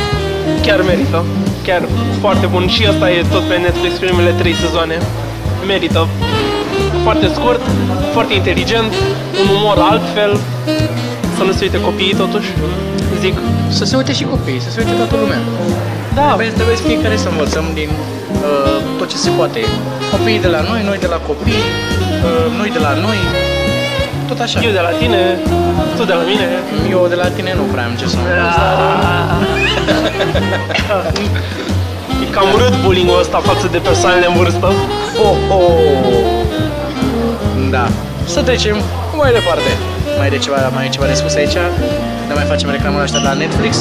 chiar 0.65 0.81
merită, 0.81 1.19
chiar 1.67 1.81
foarte 2.23 2.45
bun 2.53 2.67
și 2.67 2.81
asta 2.91 3.11
e 3.11 3.19
tot 3.31 3.43
pe 3.49 3.55
Netflix 3.65 3.93
primele 4.03 4.31
3 4.31 4.53
sezoane. 4.53 4.95
Merită. 5.67 6.07
Foarte 7.03 7.27
scurt, 7.37 7.61
foarte 8.13 8.33
inteligent, 8.33 8.91
un 9.41 9.47
umor 9.57 9.77
altfel, 9.91 10.31
să 11.37 11.43
nu 11.43 11.51
se 11.51 11.59
uite 11.61 11.81
copiii 11.81 12.15
totuși, 12.23 12.49
zic. 13.19 13.35
Să 13.69 13.83
se 13.85 13.95
uite 13.95 14.13
și 14.13 14.23
copiii, 14.23 14.61
să 14.61 14.69
se 14.69 14.77
uite 14.81 14.95
toată 15.01 15.15
lumea. 15.21 15.39
Da, 16.13 16.21
Păi 16.21 16.51
trebuie 16.55 16.75
fiecare 16.75 17.17
să 17.17 17.27
învățăm 17.29 17.65
din 17.73 17.89
uh, 18.31 18.92
tot 19.03 19.11
ce 19.11 19.17
se 19.17 19.31
poate. 19.37 19.61
Copiii 20.11 20.39
de 20.39 20.47
la 20.47 20.61
noi, 20.69 20.81
noi 20.89 20.97
de 20.97 21.07
la 21.07 21.19
copii, 21.27 21.63
uh, 22.27 22.57
noi 22.59 22.69
de 22.69 22.79
la 22.79 22.93
noi, 23.05 23.19
tot 24.27 24.39
așa. 24.39 24.59
Eu 24.67 24.71
de 24.71 24.83
la 24.87 24.93
tine, 25.01 25.21
tu 25.97 26.03
de 26.03 26.13
la 26.13 26.23
mine. 26.31 26.47
Eu 26.89 27.05
de 27.09 27.15
la 27.15 27.27
tine 27.35 27.51
nu 27.59 27.63
prea 27.71 27.85
am 27.85 27.95
ce 27.99 28.07
să 28.07 28.15
mă 28.21 28.25
învăț, 28.29 28.55
dar... 28.55 28.73
E 32.23 32.25
cam 32.35 32.47
urât 32.53 32.75
bullying-ul 32.83 33.19
ăsta 33.19 33.37
față 33.37 33.67
de 33.71 33.77
persoanele 33.77 34.25
în 34.31 34.35
vârstă. 34.41 34.67
Oh, 35.27 35.37
oh. 35.57 35.63
Da. 37.69 37.85
Să 38.25 38.41
trecem 38.41 38.77
mai 39.17 39.31
departe. 39.31 39.71
Mai 40.17 40.29
e 40.33 40.37
ceva, 40.37 40.57
mai 40.73 40.85
e 40.85 40.89
ceva 40.89 41.05
de 41.05 41.13
spus 41.13 41.35
aici? 41.35 41.57
Ne 42.27 42.33
mai 42.33 42.43
facem 42.43 42.69
reclamă 42.69 42.97
ăștia 43.01 43.19
de 43.19 43.27
la 43.31 43.33
Netflix? 43.33 43.73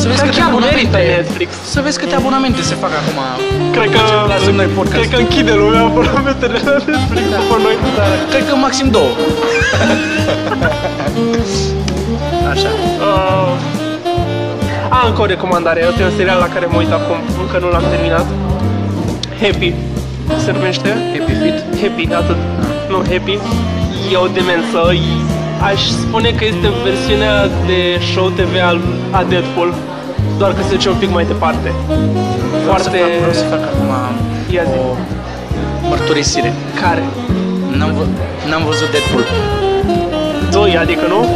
Să 0.00 0.06
vezi 0.08 0.18
Dar 0.20 0.26
câte 0.28 0.38
chiar 0.40 0.50
merită 0.50 0.56
abonamente, 0.56 0.98
Netflix. 1.16 1.50
să 1.74 1.80
vezi 1.86 1.98
câte 1.98 2.14
abonamente 2.14 2.60
se 2.70 2.74
fac 2.74 2.90
acum. 3.00 3.18
Cred 3.76 3.88
că, 3.94 3.98
Ce 4.10 4.14
plasăm 4.30 4.54
noi 4.60 4.66
podcast. 4.78 4.96
cred 4.98 5.08
că 5.12 5.16
închide 5.24 5.52
lumea 5.62 5.82
abonamentele 5.90 6.58
la 6.64 6.76
Netflix 6.92 7.24
Da. 7.30 7.36
după 7.42 7.56
noi. 7.66 7.74
Da, 7.98 8.04
cred 8.30 8.44
că 8.48 8.54
maxim 8.66 8.88
două. 8.96 9.12
Așa. 12.52 12.70
Uh, 13.08 13.52
a, 14.96 14.98
încă 15.08 15.20
o 15.20 15.26
recomandare. 15.34 15.80
E 16.00 16.04
un 16.04 16.12
serial 16.16 16.38
la 16.38 16.48
care 16.54 16.66
mă 16.72 16.76
uit 16.82 16.92
acum. 16.98 17.18
Încă 17.42 17.56
nu 17.64 17.68
l-am 17.74 17.84
terminat. 17.90 18.26
Happy. 19.42 19.72
Se 20.44 20.50
numește? 20.52 20.88
Happy 21.14 21.32
Fit. 21.42 21.58
Happy, 21.82 22.04
atât. 22.20 22.36
Nu 22.88 22.96
Happy. 23.10 23.38
E 24.12 24.16
o 24.16 24.26
demență. 24.38 24.78
E- 24.92 25.31
Aș 25.70 25.80
spune 25.88 26.30
că 26.30 26.44
este 26.44 26.68
versiunea 26.84 27.46
de 27.46 28.00
show 28.12 28.28
TV 28.28 28.54
al, 28.64 28.80
a 29.10 29.22
Deadpool. 29.28 29.74
Doar 30.38 30.52
că 30.54 30.62
se 30.68 30.74
duce 30.74 30.88
un 30.88 30.96
pic 30.96 31.10
mai 31.10 31.24
departe. 31.24 31.72
Foarte... 32.66 32.88
Foarte... 32.88 32.98
Vreau 32.98 33.02
să 33.02 33.02
fac, 33.02 33.18
vreau 33.18 33.32
să 33.32 33.44
fac 33.44 33.62
acum 33.70 33.90
Ia 34.50 34.62
zi. 34.62 34.76
o 34.78 34.96
mărturisire. 35.88 36.52
Care? 36.80 37.02
N-am, 37.76 37.92
vă, 37.96 38.04
n-am 38.48 38.62
văzut 38.64 38.90
Deadpool. 38.90 39.24
Doi, 40.50 40.76
adică 40.76 41.04
nu? 41.08 41.26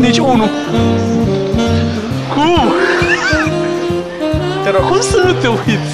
Nici 0.00 0.18
unul. 0.18 0.48
Cum? 2.34 2.72
Te 4.64 4.70
rog. 4.70 4.82
Cum 4.90 5.00
să 5.00 5.22
nu 5.24 5.32
te 5.32 5.46
uiți? 5.46 5.92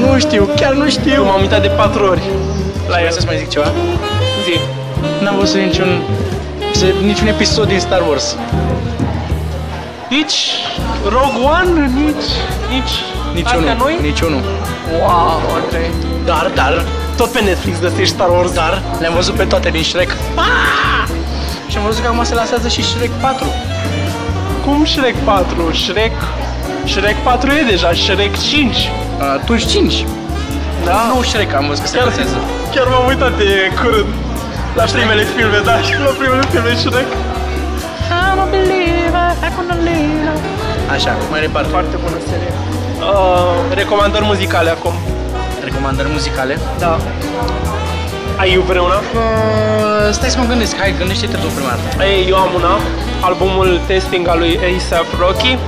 Nu 0.00 0.18
știu, 0.18 0.48
chiar 0.56 0.72
nu 0.72 0.88
știu. 0.88 1.12
Eu 1.12 1.24
m-am 1.24 1.40
uitat 1.40 1.62
de 1.62 1.68
patru 1.68 2.04
ori 2.04 2.20
la 2.20 2.86
Vreau 2.86 3.04
el. 3.04 3.10
să-ți 3.12 3.26
mai 3.26 3.36
zic 3.38 3.48
ceva? 3.48 3.66
Zi. 4.44 4.54
N-am 5.22 5.36
văzut 5.38 5.60
niciun, 5.60 5.88
se- 6.80 6.94
niciun 7.04 7.26
episod 7.26 7.66
din 7.68 7.80
Star 7.80 8.02
Wars. 8.08 8.36
Nici 10.08 10.36
Rogue 11.04 11.40
One, 11.58 11.86
nici... 12.04 12.30
Nici... 12.74 12.94
Niciunul. 13.34 13.58
Astea 13.68 13.74
noi? 13.84 13.98
Niciunul. 14.02 14.42
Wow, 15.00 15.40
ok. 15.58 15.72
Dar, 16.24 16.50
dar, 16.54 16.84
Tot 17.16 17.30
pe 17.32 17.40
Netflix 17.40 17.80
găsești 17.80 18.14
Star 18.14 18.28
Wars. 18.28 18.52
dar, 18.52 18.82
le-am 19.00 19.14
văzut 19.14 19.34
pe 19.34 19.44
toate 19.44 19.68
din 19.70 19.82
Shrek. 19.82 20.10
Ah! 20.34 21.08
Și 21.68 21.76
am 21.76 21.82
văzut 21.84 22.02
că 22.02 22.08
acum 22.08 22.24
se 22.24 22.34
lansează 22.34 22.68
și 22.68 22.82
Shrek 22.84 23.10
4. 23.10 23.44
Cum 24.64 24.84
Shrek 24.84 25.14
4? 25.24 25.72
Shrek... 25.72 26.12
Shrek 26.84 27.16
4 27.22 27.50
e 27.50 27.64
deja, 27.70 27.92
Shrek 27.92 28.38
5. 28.50 28.76
Atunci 29.34 29.66
5. 29.66 30.04
Da? 30.84 31.12
Nu 31.14 31.22
Shrek, 31.22 31.54
am 31.54 31.66
văzut 31.68 31.82
că 31.84 31.88
se 31.90 31.96
Chiar, 31.96 32.06
lansează. 32.06 32.36
chiar 32.74 32.86
m-am 32.86 33.06
uitat 33.06 33.36
de 33.36 33.72
curând 33.82 34.06
la 34.80 34.86
primele 34.86 35.24
filme, 35.36 35.58
da, 35.64 35.76
și 35.86 35.94
la 36.06 36.12
primele 36.20 36.44
filme 36.50 36.72
Shrek. 36.82 37.10
Așa, 40.94 41.12
mai 41.30 41.40
departe. 41.40 41.68
Foarte 41.76 41.96
bună 42.04 42.18
serie. 42.30 42.52
Uh, 43.12 43.76
recomandări 43.80 44.24
muzicale 44.24 44.70
acum. 44.70 44.94
Recomandări 45.64 46.08
muzicale. 46.12 46.58
Da. 46.78 46.98
Ai 48.36 48.62
vreuna? 48.70 48.94
Uh, 48.94 50.12
stai 50.16 50.30
să 50.34 50.38
mă 50.38 50.44
gândesc, 50.44 50.76
hai, 50.76 50.94
gândește-te 50.98 51.36
tu 51.36 51.46
prima 51.46 51.74
dată. 51.78 52.04
Ei, 52.04 52.28
eu 52.28 52.36
am 52.36 52.50
una, 52.54 52.74
albumul 53.20 53.80
Testing 53.86 54.28
al 54.28 54.38
lui 54.38 54.58
A$AP 54.66 55.10
Rocky. 55.18 55.58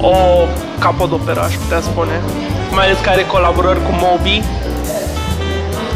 O 0.00 0.16
capodoperă, 0.78 1.40
aș 1.42 1.54
putea 1.54 1.80
spune. 1.80 2.20
Mai 2.70 2.84
ales 2.84 2.98
că 3.02 3.08
are 3.10 3.24
colaborări 3.24 3.78
cu 3.86 3.92
Moby. 4.04 4.42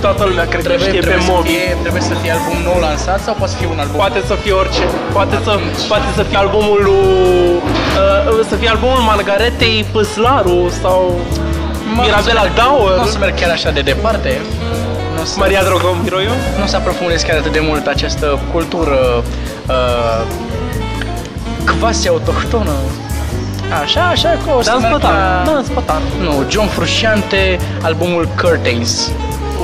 Toată 0.01 0.25
lumea 0.25 0.47
cred 0.47 0.67
că 0.67 0.77
știe 0.77 1.01
pe 1.01 1.17
să 1.21 1.31
Moby. 1.33 1.49
fie, 1.49 1.77
trebuie 1.81 2.03
să 2.03 2.15
fie 2.23 2.31
album 2.31 2.59
nou 2.65 2.79
lansat 2.81 3.21
sau 3.27 3.35
poate 3.35 3.53
să 3.53 3.59
fie 3.59 3.69
un 3.75 3.79
album? 3.79 3.97
Poate 3.97 4.21
să 4.27 4.35
fie 4.35 4.53
orice. 4.53 4.83
Poate 5.13 5.37
să, 5.45 5.53
poate 5.89 6.09
să 6.17 6.23
fie 6.23 6.37
albumul 6.39 6.81
lui... 6.89 7.63
Uh, 8.39 8.47
să 8.49 8.55
fie 8.57 8.69
albumul 8.69 8.99
Margaretei 9.13 9.85
Păslaru 9.93 10.71
sau 10.83 11.21
Mă, 11.95 12.03
Mirabela 12.05 12.43
nu 12.43 12.47
o 12.47 12.49
să 12.49 12.53
merg- 12.53 12.55
Dauer, 12.61 12.97
Nu 12.97 13.03
o 13.03 13.07
să 13.15 13.19
merg 13.19 13.35
chiar 13.41 13.51
așa 13.51 13.71
de 13.71 13.81
departe. 13.81 14.41
Nu 15.15 15.21
o 15.23 15.25
să, 15.25 15.35
Maria 15.39 15.63
Drogomiroiu. 15.63 16.35
nu 16.59 16.63
o 16.65 16.67
să 16.67 16.77
aprofundez 16.77 17.23
chiar 17.23 17.37
atât 17.39 17.53
de 17.53 17.63
mult 17.69 17.87
această 17.87 18.39
cultură 18.53 18.99
uh, 19.69 20.21
quasi 21.81 22.09
autohtonă. 22.09 22.73
Așa, 23.83 24.01
așa 24.03 24.39
că 24.45 24.51
o 24.59 24.63
să 24.63 24.71
Dans 24.71 24.83
merg 24.83 24.95
pătar. 24.95 25.13
la... 25.13 25.53
Dans 25.53 25.69
pătar. 25.69 26.01
Nu, 26.23 26.45
John 26.49 26.67
Frusciante, 26.67 27.59
albumul 27.83 28.29
Curtains. 28.43 29.11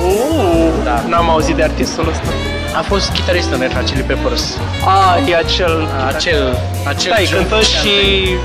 Uh, 0.07 0.69
Da. 0.85 1.03
N-am 1.09 1.29
auzit 1.31 1.55
de 1.57 1.63
artistul 1.63 2.09
ăsta. 2.09 2.29
A 2.77 2.83
fost 2.83 3.11
chitarist 3.13 3.53
în 3.53 3.61
Red 3.61 3.73
Hot 3.75 3.85
Chili 3.85 4.01
Peppers. 4.03 4.45
Ah, 4.85 5.29
e 5.31 5.37
acel... 5.37 5.89
Acel, 6.07 6.59
acel 6.93 7.11
Da, 7.11 7.17
îi 7.21 7.27
John 7.27 7.37
cântă 7.41 7.55
Frusciante. 7.55 7.89
și 7.89 8.37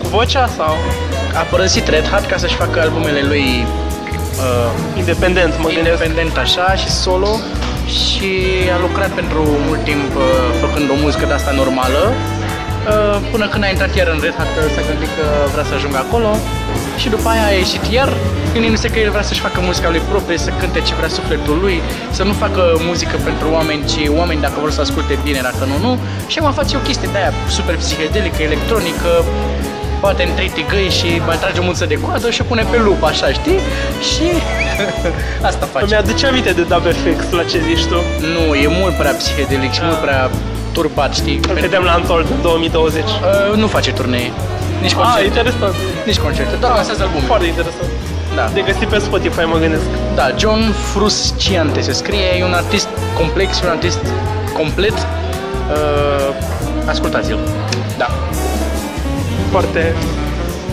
cu 0.00 0.06
vocea 0.16 0.46
sau 0.56 0.74
A 1.40 1.42
părăsit 1.50 1.88
Red 1.88 2.06
Hot 2.12 2.24
ca 2.30 2.36
să-și 2.36 2.54
facă 2.54 2.80
albumele 2.80 3.22
lui 3.32 3.46
uh, 3.66 4.70
independent, 4.96 5.52
mă 5.62 5.68
gândesc. 5.68 5.86
independent 5.86 6.36
așa 6.36 6.74
și 6.74 6.88
solo 6.90 7.30
și 7.98 8.30
a 8.76 8.78
lucrat 8.86 9.10
pentru 9.20 9.42
mult 9.66 9.82
timp 9.90 10.10
uh, 10.16 10.22
făcând 10.62 10.90
o 10.90 10.96
muzică 11.04 11.24
de 11.26 11.32
asta 11.32 11.50
normală 11.62 12.02
uh, 12.12 13.16
până 13.32 13.46
când 13.52 13.62
a 13.64 13.68
intrat 13.74 13.92
iar 13.96 14.08
în 14.14 14.18
Red 14.26 14.34
Hat 14.40 14.52
s-a 14.74 14.82
gândit 14.90 15.10
că 15.18 15.24
vrea 15.52 15.64
să 15.68 15.74
ajungă 15.74 15.98
acolo 16.06 16.30
și 17.00 17.08
după 17.08 17.28
aia 17.28 17.44
a 17.46 17.50
ieșit 17.62 17.84
iar 17.96 18.10
gândindu-se 18.52 18.88
că 18.88 18.98
el 18.98 19.10
vrea 19.10 19.22
să-și 19.22 19.40
facă 19.40 19.58
muzica 19.68 19.88
lui 19.90 20.02
proprie, 20.10 20.38
să 20.38 20.50
cânte 20.60 20.80
ce 20.80 20.94
vrea 20.94 21.08
sufletul 21.08 21.58
lui, 21.64 21.76
să 22.10 22.22
nu 22.22 22.32
facă 22.32 22.62
muzică 22.88 23.16
pentru 23.28 23.46
oameni, 23.56 23.82
ci 23.92 24.00
oameni 24.20 24.40
dacă 24.40 24.56
vor 24.60 24.70
să 24.70 24.80
asculte 24.80 25.18
bine, 25.22 25.40
dacă 25.42 25.64
nu, 25.70 25.76
nu. 25.86 25.98
Și 26.26 26.38
mai 26.38 26.52
face 26.52 26.76
o 26.76 26.78
chestie 26.88 27.08
de 27.12 27.18
aia 27.18 27.32
super 27.48 27.74
psihedelică, 27.76 28.42
electronică, 28.42 29.10
poate 30.00 30.22
în 30.22 30.32
trei 30.34 30.50
tigăi 30.56 30.88
și 30.98 31.08
mai 31.26 31.36
trage 31.42 31.58
o 31.60 31.62
muță 31.62 31.84
de 31.86 31.94
coadă 32.04 32.30
și 32.30 32.40
o 32.40 32.44
pune 32.44 32.64
pe 32.70 32.78
lup, 32.86 33.02
așa, 33.04 33.28
știi? 33.38 33.58
Și 34.10 34.26
asta 35.48 35.64
face. 35.72 35.84
Îmi 35.84 35.94
aduce 36.02 36.26
aminte 36.26 36.52
de 36.52 36.62
Double 36.62 36.92
Fix 37.04 37.18
la 37.30 37.42
ce 37.50 37.58
zici 37.68 37.84
tu. 37.90 37.98
Nu, 38.34 38.54
e 38.54 38.66
mult 38.80 38.94
prea 39.00 39.12
psihedelic 39.20 39.72
și 39.72 39.80
Ah. 39.80 39.86
mult 39.86 40.00
prea 40.06 40.30
turbat, 40.72 41.14
știi? 41.14 41.40
Îl 41.48 41.54
vedem 41.66 41.82
la 41.82 41.94
Untold 41.96 42.26
în 42.30 42.42
2020. 42.42 43.02
Uh, 43.04 43.56
nu 43.56 43.66
face 43.66 43.92
turnee. 43.92 44.30
Nici 44.80 44.92
Ah, 44.92 44.96
concerte. 44.96 45.24
interesant. 45.26 45.74
Nici 46.06 46.18
concerte, 46.18 46.54
doar 46.60 46.72
lansează 46.74 47.02
albume. 47.02 47.24
Foarte 47.26 47.46
interesant. 47.46 47.90
Da. 48.34 48.44
De 48.54 48.60
găsit 48.60 48.88
pe 48.88 48.98
Spotify, 48.98 49.44
mă 49.52 49.58
gândesc. 49.58 49.82
Da, 50.14 50.26
John 50.38 50.62
Frusciante 50.92 51.80
se 51.80 51.92
scrie, 51.92 52.26
e 52.38 52.44
un 52.44 52.52
artist 52.52 52.88
complex, 53.14 53.60
e 53.60 53.64
un 53.64 53.70
artist 53.70 53.98
complet. 54.52 54.92
Uh, 54.96 56.34
ascultați-l. 56.86 57.38
Da. 57.98 58.08
Foarte, 59.50 59.94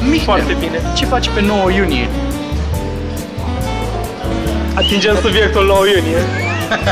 Mihnea, 0.02 0.24
foarte 0.24 0.56
bine. 0.60 0.80
ce 0.96 1.06
faci 1.06 1.30
pe 1.34 1.42
9 1.42 1.72
iunie? 1.72 2.08
Atingem 4.74 5.18
subiectul 5.22 5.66
9 5.66 5.80
iunie. 5.96 6.22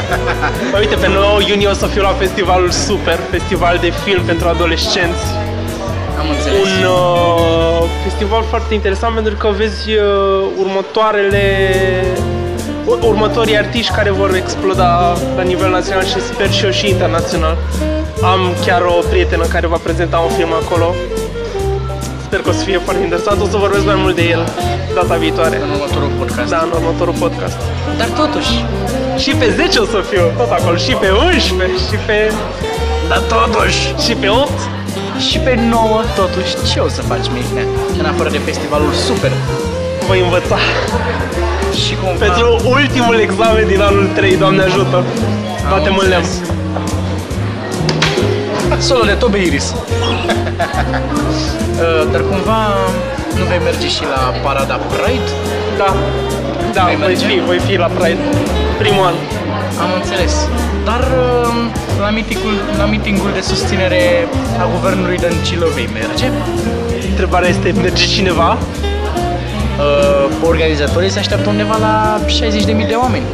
Păi 0.71 0.79
uite, 0.79 0.95
pe 0.95 1.07
9 1.07 1.39
iunie 1.47 1.67
o 1.67 1.73
să 1.73 1.85
fiu 1.85 2.01
la 2.01 2.13
festivalul 2.17 2.69
Super, 2.71 3.19
festival 3.31 3.77
de 3.81 3.91
film 4.03 4.23
pentru 4.23 4.47
adolescenți. 4.47 5.23
Am 6.25 6.31
înțeles. 6.35 6.59
Un 6.61 6.85
uh, 6.85 7.89
festival 8.03 8.43
foarte 8.49 8.73
interesant 8.73 9.13
pentru 9.13 9.35
că 9.35 9.47
vezi 9.57 9.89
uh, 9.91 10.01
următoarele 10.59 11.43
ur- 12.85 12.99
următorii 13.03 13.57
artiști 13.57 13.91
care 13.93 14.09
vor 14.11 14.35
exploda 14.35 15.15
la 15.35 15.41
nivel 15.41 15.69
național 15.69 16.03
și 16.05 16.21
sper 16.21 16.51
și 16.51 16.65
eu 16.65 16.71
și 16.71 16.89
internațional. 16.89 17.57
Am 18.21 18.39
chiar 18.65 18.81
o 18.81 18.99
prietenă 19.09 19.45
care 19.45 19.67
va 19.67 19.79
prezenta 19.83 20.17
un 20.17 20.29
film 20.37 20.53
acolo. 20.53 20.93
Sper 22.25 22.39
că 22.39 22.49
o 22.49 22.51
să 22.51 22.63
fie 22.63 22.77
foarte 22.77 23.03
interesant. 23.03 23.41
O 23.41 23.47
să 23.47 23.57
vorbesc 23.57 23.85
mai 23.85 23.95
mult 23.97 24.15
de 24.15 24.21
el 24.35 24.43
data 24.93 25.15
viitoare. 25.15 25.55
În 25.63 25.69
următorul 25.69 26.11
podcast. 26.19 26.49
Da, 26.49 26.59
în 26.63 26.71
următorul 26.73 27.13
podcast. 27.19 27.57
Dar 27.97 28.07
totuși, 28.07 28.53
Și 29.23 29.31
pe 29.35 29.53
10 29.55 29.79
o 29.79 29.85
să 29.85 29.99
fiu 30.11 30.23
tot 30.37 30.51
acolo, 30.51 30.75
și 30.77 30.91
pe 31.03 31.09
11, 31.09 31.77
și 31.89 31.97
pe, 32.05 32.31
dar 33.09 33.21
totuși, 33.33 33.79
și 34.05 34.13
pe 34.21 34.27
8. 34.29 34.49
Și 35.19 35.39
pe 35.39 35.59
9, 35.69 36.01
totuși, 36.15 36.55
ce 36.71 36.79
o 36.79 36.87
să 36.87 37.01
faci, 37.01 37.25
Mihnea? 37.33 37.63
În 37.99 38.05
afară 38.05 38.29
de 38.29 38.37
festivalul 38.37 38.91
super. 38.91 39.31
Voi 40.07 40.19
învăța. 40.21 40.57
Și 41.85 41.95
cumva... 42.03 42.25
Pentru 42.25 42.69
ultimul 42.69 43.19
examen 43.19 43.67
din 43.67 43.81
anul 43.81 44.09
3, 44.15 44.35
Doamne 44.37 44.63
ajută. 44.63 45.03
Batem 45.69 45.97
în 46.01 46.07
lemn. 46.07 46.25
Solo 48.79 49.03
de 49.03 49.11
Tobe 49.11 49.37
Iris. 49.37 49.73
Uh, 51.75 52.11
Dar 52.11 52.21
cumva 52.21 52.59
nu 53.37 53.43
vei 53.49 53.59
merge 53.63 53.87
și 53.87 54.01
la 54.15 54.21
parada 54.43 54.75
Pride? 54.75 55.29
Da. 55.77 55.95
Da, 56.73 56.83
Vei 56.83 56.95
voi 56.95 57.07
merge? 57.07 57.25
fi, 57.25 57.39
voi 57.45 57.59
fi 57.59 57.75
la 57.77 57.85
Pride. 57.85 58.19
Primul 58.77 59.05
an. 59.05 59.13
Am 59.83 59.91
înțeles. 59.99 60.33
Dar 60.83 60.99
uh, 60.99 61.55
la 61.99 62.09
meetingul, 62.09 62.55
la 62.77 62.85
meetingul 62.85 63.31
de 63.33 63.41
susținere 63.41 64.01
a 64.63 64.67
guvernului 64.75 65.17
Dăncilă 65.17 65.65
vei 65.73 65.89
merge? 65.93 66.27
Întrebarea 67.09 67.49
este, 67.49 67.73
merge 67.81 68.05
cineva? 68.05 68.57
Uh, 69.79 70.47
organizatorii 70.51 71.09
se 71.09 71.19
așteaptă 71.19 71.49
undeva 71.49 71.77
la 71.77 72.19
60.000 72.27 72.87
de 72.87 72.93
oameni. 73.03 73.25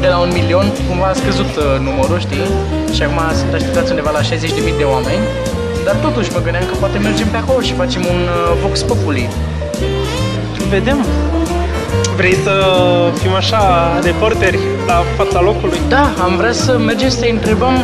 De 0.00 0.06
la 0.06 0.18
un 0.18 0.30
milion, 0.32 0.66
cumva 0.88 1.06
a 1.06 1.12
scăzut 1.12 1.52
uh, 1.56 1.64
numărul, 1.86 2.20
știi? 2.20 2.46
Și 2.94 3.02
acum 3.02 3.20
sunt 3.34 3.52
așteptați 3.52 3.90
undeva 3.90 4.10
la 4.10 4.20
60.000 4.20 4.26
de 4.78 4.84
oameni. 4.84 5.24
Dar 5.84 5.96
totuși 5.96 6.30
mă 6.32 6.40
gândeam 6.42 6.64
că 6.70 6.74
poate 6.74 6.98
mergem 6.98 7.26
pe 7.26 7.36
acolo 7.36 7.60
și 7.60 7.72
facem 7.72 8.02
un 8.12 8.20
uh, 8.20 8.56
Vox 8.62 8.82
Populi. 8.82 9.28
Vedem. 10.68 10.98
Vrei 12.20 12.38
să 12.48 12.54
fim 13.20 13.34
așa 13.34 13.62
reporteri 14.02 14.58
la 14.86 14.98
fața 15.16 15.40
locului? 15.40 15.78
Da, 15.88 16.04
am 16.24 16.36
vrea 16.36 16.52
să 16.52 16.78
mergem 16.78 17.08
să 17.08 17.26
întrebăm 17.30 17.74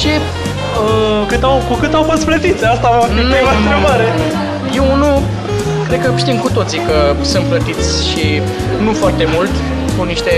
ce... 0.00 0.12
Uh, 0.18 1.26
cât 1.26 1.42
au, 1.42 1.62
cu 1.68 1.74
cât 1.74 1.94
au 1.94 2.02
fost 2.02 2.24
plătiți? 2.24 2.64
Asta 2.64 2.88
va 2.98 3.04
fi 3.06 3.20
prima 3.34 3.54
întrebare. 3.62 4.06
Eu 4.80 4.96
nu 5.02 5.22
cred 5.86 6.00
că 6.04 6.12
știm 6.16 6.38
cu 6.44 6.50
toții 6.50 6.80
că 6.88 6.96
sunt 7.22 7.44
plătiți 7.44 8.08
și 8.08 8.24
nu 8.84 8.92
foarte 8.92 9.24
mult, 9.34 9.50
cu 9.96 10.02
niște 10.04 10.34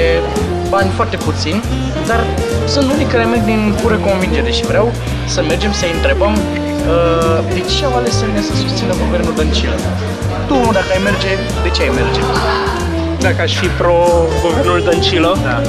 bani 0.69 0.91
foarte 0.99 1.17
puțini, 1.17 1.61
dar 2.07 2.21
sunt 2.67 2.93
unii 2.93 3.07
care 3.13 3.25
merg 3.25 3.45
din 3.45 3.75
pură 3.83 3.97
convingere 4.09 4.51
și 4.51 4.65
vreau 4.67 4.93
să 5.27 5.43
mergem 5.49 5.73
să 5.73 5.85
întrebăm 5.95 6.33
uh, 6.33 7.39
de 7.55 7.61
ce 7.71 7.85
au 7.85 7.95
ales 7.95 8.13
să 8.19 8.25
vină 8.29 8.41
să 8.41 8.55
susțină 8.63 8.93
guvernul 9.05 9.33
Dăncilă. 9.37 9.77
Tu, 10.49 10.57
dacă 10.73 10.91
ai 10.97 11.01
merge, 11.09 11.33
de 11.63 11.71
ce 11.75 11.83
ai 11.83 11.93
merge? 12.01 12.21
Dacă 13.21 13.41
aș 13.43 13.55
fi 13.57 13.67
pro-guvernul 13.67 14.83
Dăncilă, 14.85 15.39
Da. 15.45 15.61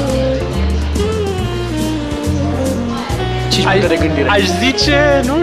5 3.50 3.65
Aș, 3.65 3.74
minute 3.74 3.93
de 3.96 4.00
gândire. 4.05 4.27
aș 4.29 4.43
zice, 4.63 4.98
nu, 5.25 5.36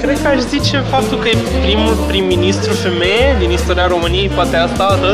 cred 0.00 0.16
că 0.22 0.28
aș 0.28 0.38
zice 0.54 0.76
faptul 0.90 1.18
că 1.18 1.28
e 1.28 1.36
primul 1.66 1.94
prim-ministru 2.06 2.72
femeie 2.72 3.26
din 3.38 3.50
istoria 3.50 3.86
României, 3.86 4.28
poate 4.28 4.56
asta, 4.56 4.98
da? 5.02 5.12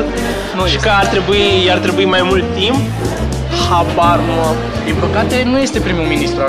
Nu 0.57 0.63
și 0.67 0.75
este. 0.75 0.87
că 0.87 0.93
ar 1.01 1.07
trebui, 1.07 1.45
ar 1.75 1.79
trebui 1.79 2.05
mai 2.05 2.23
mult 2.31 2.45
timp. 2.61 2.79
Habar 3.69 4.19
nu 4.29 4.35
am. 4.49 4.57
Din 4.85 4.95
păcate, 5.05 5.35
nu 5.53 5.59
este 5.67 5.79
primul 5.81 6.07
ministru, 6.15 6.43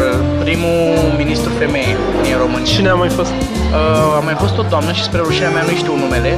primul 0.44 0.84
ministru 1.18 1.50
femeie 1.62 1.94
din 2.24 2.36
România. 2.44 2.66
Cine 2.74 2.90
a 2.90 2.94
mai 3.04 3.10
fost? 3.10 3.32
Uh, 3.32 4.18
a 4.20 4.22
mai 4.30 4.36
fost 4.44 4.58
o 4.58 4.64
doamnă 4.70 4.92
și 4.92 5.04
spre 5.04 5.20
rușinea 5.28 5.50
mea 5.50 5.64
nu 5.70 5.76
știu 5.82 5.94
numele, 6.04 6.32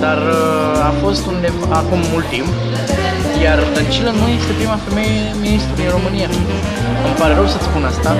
dar 0.00 0.18
uh, 0.18 0.88
a 0.90 0.92
fost 1.02 1.26
undeva 1.26 1.66
acum 1.80 2.00
mult 2.12 2.28
timp, 2.28 2.48
iar 3.42 3.58
Dăncilă 3.74 4.10
nu 4.20 4.26
este 4.38 4.52
prima 4.58 4.78
femeie 4.88 5.20
ministru 5.40 5.72
din 5.80 5.88
România. 5.96 6.28
Îmi 7.06 7.16
pare 7.18 7.34
rău 7.34 7.46
să-ți 7.46 7.64
spun 7.64 7.84
asta, 7.92 8.10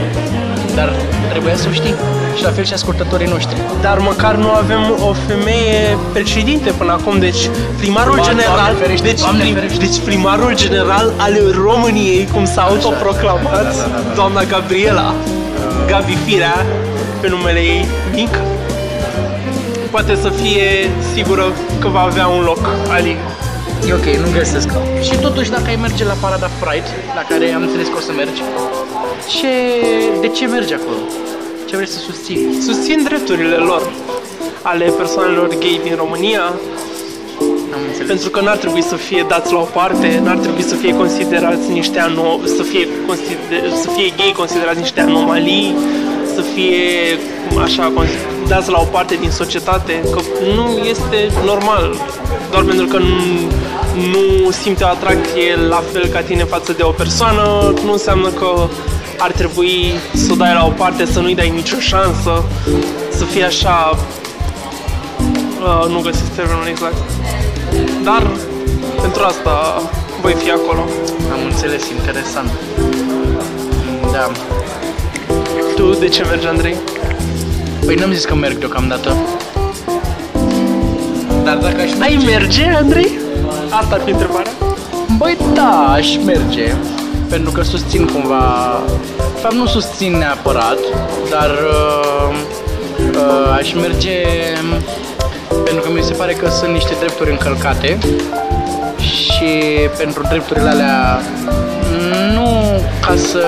dar 0.74 0.88
trebuia 1.32 1.56
să 1.56 1.66
o 1.70 1.72
știi. 1.72 1.94
Și 2.36 2.42
la 2.42 2.50
fel 2.50 2.64
și 2.64 2.72
ascultătorii 2.72 3.26
noștri. 3.36 3.56
Dar 3.80 3.98
măcar 3.98 4.34
nu 4.34 4.50
avem 4.50 4.82
o 5.08 5.12
femeie 5.28 5.98
președinte 6.12 6.70
până 6.70 6.92
acum, 6.92 7.18
deci 7.18 7.42
primarul 7.78 8.14
Ba, 8.16 8.22
Doamne 8.22 8.42
general, 8.42 8.74
ferește, 8.80 9.06
deci, 9.06 9.20
Doamne 9.20 9.42
prim- 9.44 9.54
ferește. 9.54 9.78
deci 9.84 9.98
primarul 10.04 10.52
general 10.56 11.12
al 11.16 11.34
României, 11.66 12.28
cum 12.32 12.44
s-a 12.44 12.62
autoproclamat, 12.62 13.52
Da, 13.52 13.62
da, 13.62 13.86
da, 13.94 14.00
da. 14.08 14.14
doamna 14.14 14.42
Gabriela, 14.44 15.14
Gabi 15.86 16.16
Firea, 16.24 16.66
pe 17.20 17.28
numele 17.28 17.58
ei 17.58 17.86
mic, 18.14 18.32
poate 19.90 20.14
să 20.22 20.28
fie 20.28 20.90
sigură 21.14 21.52
că 21.80 21.88
va 21.88 22.00
avea 22.00 22.26
un 22.26 22.42
loc 22.44 22.68
alin. 22.90 23.16
E 23.88 23.92
ok, 23.92 24.04
nu 24.24 24.28
găsesc. 24.38 24.68
Și 25.02 25.14
totuși, 25.20 25.50
dacă 25.50 25.64
ai 25.66 25.76
merge 25.76 26.04
la 26.04 26.16
Parada 26.20 26.48
Pride, 26.60 26.90
la 27.14 27.22
care 27.28 27.52
am 27.52 27.62
înțeles 27.62 27.86
că 27.86 27.96
o 27.96 28.00
să 28.00 28.12
mergi, 28.12 28.42
ce, 29.38 29.52
de 30.20 30.28
ce 30.28 30.46
mergi 30.46 30.72
acolo? 30.74 30.98
Ce 31.68 31.76
vrei 31.76 31.88
să 31.88 31.98
susții? 31.98 32.38
Susțin 32.66 33.02
drepturile 33.04 33.56
lor 33.56 33.82
ale 34.62 34.84
persoanelor 34.84 35.48
gay 35.48 35.80
din 35.84 35.94
România, 35.96 36.42
Am 37.74 37.80
înțeles. 37.88 38.06
pentru 38.08 38.30
că 38.30 38.40
n-ar 38.40 38.56
trebui 38.56 38.82
să 38.82 38.94
fie 38.96 39.24
dați 39.28 39.52
la 39.52 39.58
o 39.58 39.68
parte, 39.78 40.20
n-ar 40.24 40.36
trebui 40.36 40.62
să 40.62 40.74
fie 40.74 40.94
considerați 40.94 41.70
niște 41.70 41.98
ano- 41.98 42.44
să 42.56 42.62
fie 42.62 42.88
consider- 43.06 43.70
să 43.82 43.88
fie 43.96 44.12
gay 44.16 44.32
considerați 44.36 44.78
niște 44.78 45.00
anomalii, 45.00 45.74
să 46.34 46.40
fie 46.54 46.78
așa 47.64 47.92
consi- 47.96 48.26
dați 48.48 48.70
la 48.70 48.78
o 48.80 48.84
parte 48.84 49.16
din 49.20 49.30
societate, 49.30 50.00
că 50.12 50.20
nu 50.54 50.76
este 50.76 51.32
normal. 51.44 51.94
Doar 52.50 52.64
pentru 52.64 52.86
că 52.86 52.98
nu, 52.98 53.16
nu 54.12 54.50
simte 54.50 54.84
o 54.84 54.86
atracție 54.86 55.56
la 55.68 55.82
fel 55.92 56.06
ca 56.06 56.20
tine 56.20 56.44
față 56.44 56.72
de 56.72 56.82
o 56.82 56.90
persoană, 56.90 57.74
nu 57.84 57.92
înseamnă 57.92 58.28
că 58.28 58.68
ar 59.18 59.30
trebui 59.30 59.92
să 60.14 60.32
o 60.32 60.34
dai 60.34 60.54
la 60.54 60.66
o 60.66 60.70
parte, 60.70 61.04
să 61.04 61.20
nu-i 61.20 61.34
dai 61.34 61.50
nicio 61.50 61.78
șansă, 61.78 62.44
să 63.10 63.24
fie 63.24 63.44
așa 63.44 63.96
Uh, 65.58 65.86
nu 65.88 66.00
găsesc 66.00 66.34
termenul 66.34 66.66
exact. 66.66 66.96
Dar 68.02 68.26
pentru 69.00 69.22
asta 69.22 69.82
voi 70.20 70.32
fi 70.32 70.50
acolo. 70.50 70.80
Am 71.32 71.38
înțeles, 71.50 71.88
interesant. 71.88 72.50
Da. 74.12 74.30
Tu 75.74 75.94
de 75.94 76.08
ce 76.08 76.24
mergi, 76.24 76.46
Andrei? 76.46 76.76
Păi 77.88 77.96
n-am 77.96 78.12
zis 78.12 78.24
că 78.24 78.34
merg 78.34 78.56
deocamdată. 78.58 79.16
Dar 81.44 81.56
dacă 81.56 81.80
aș 81.80 81.90
Ai 82.00 82.22
merge, 82.26 82.64
Andrei? 82.76 83.18
Asta 83.70 83.94
ar 83.94 84.00
fi 84.04 84.10
întrebarea. 84.10 84.52
Băi, 85.16 85.36
da, 85.54 85.92
aș 85.92 86.16
merge. 86.24 86.74
Pentru 87.28 87.50
că 87.50 87.62
susțin 87.62 88.06
cumva... 88.06 88.42
De 89.16 89.40
fapt, 89.40 89.54
nu 89.54 89.66
susțin 89.66 90.16
neapărat, 90.16 90.78
dar 91.30 91.50
uh, 91.50 92.36
uh, 93.14 93.56
aș 93.58 93.72
merge 93.72 94.22
pentru 95.64 95.82
că 95.82 95.90
mi 95.90 96.02
se 96.02 96.12
pare 96.12 96.32
că 96.32 96.48
sunt 96.48 96.72
niște 96.72 96.94
drepturi 96.98 97.30
încălcate 97.30 97.98
și 98.98 99.50
pentru 99.98 100.22
drepturile 100.28 100.68
alea 100.68 101.20
nu 102.34 102.80
ca 103.06 103.14
să 103.16 103.44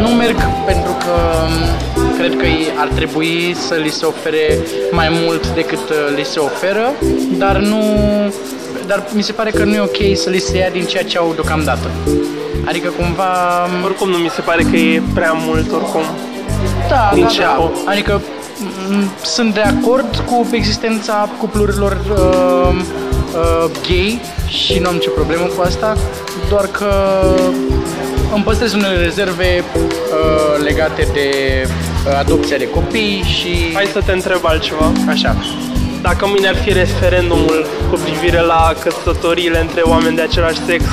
nu 0.00 0.08
merg 0.08 0.36
pentru 0.66 0.92
că 1.04 1.14
cred 2.18 2.36
că 2.36 2.46
ei 2.46 2.66
ar 2.76 2.88
trebui 2.88 3.56
să 3.68 3.74
li 3.74 3.88
se 3.88 4.04
ofere 4.04 4.58
mai 4.90 5.08
mult 5.24 5.48
decât 5.48 5.88
uh, 5.88 6.16
li 6.16 6.24
se 6.24 6.38
oferă, 6.38 6.92
dar 7.38 7.56
nu 7.56 7.82
dar 8.86 9.04
mi 9.12 9.22
se 9.22 9.32
pare 9.32 9.50
că 9.50 9.64
nu 9.64 9.74
e 9.74 9.80
ok 9.80 10.16
să 10.16 10.30
li 10.30 10.38
se 10.38 10.56
ia 10.56 10.68
din 10.72 10.84
ceea 10.84 11.02
ce 11.02 11.18
au 11.18 11.32
deocamdată. 11.34 11.90
Adică 12.64 12.88
cumva 12.88 13.32
Oricum 13.84 14.08
nu 14.08 14.16
mi 14.16 14.28
se 14.28 14.40
pare 14.40 14.62
că 14.62 14.76
e 14.76 15.02
prea 15.14 15.32
mult, 15.32 15.72
oricum. 15.72 16.02
da, 16.88 17.10
din 17.14 17.22
da, 17.22 17.28
ce 17.28 17.40
da. 17.40 17.48
au. 17.54 17.72
Adică 17.86 18.20
m, 18.88 19.10
sunt 19.22 19.54
de 19.54 19.60
acord 19.60 20.24
cu 20.26 20.46
existența 20.50 21.28
cuplurilor 21.38 21.98
uh, 22.10 22.74
uh, 23.34 23.70
gay 23.88 24.20
și 24.48 24.78
nu 24.78 24.88
am 24.88 24.94
nicio 24.94 25.10
problemă 25.10 25.44
cu 25.44 25.62
asta, 25.62 25.96
doar 26.48 26.66
că 26.66 26.90
îmi 28.34 28.42
păstrez 28.42 28.72
unele 28.72 29.02
rezerve 29.02 29.64
uh, 29.74 30.62
legate 30.64 31.06
de 31.12 31.28
uh, 32.06 32.18
adopția 32.18 32.56
de 32.56 32.68
copii 32.68 33.22
și 33.26 33.70
Hai 33.74 33.88
să 33.92 34.00
te 34.06 34.12
întreb 34.12 34.40
altceva. 34.42 34.92
așa. 35.08 35.36
Dacă 36.02 36.26
mâine 36.26 36.48
ar 36.48 36.56
fi 36.56 36.72
referendumul 36.72 37.66
cu 37.90 37.98
privire 38.04 38.40
la 38.40 38.72
căsătoriile 38.78 39.60
între 39.60 39.80
oameni 39.80 40.16
de 40.16 40.22
același 40.22 40.58
sex, 40.66 40.84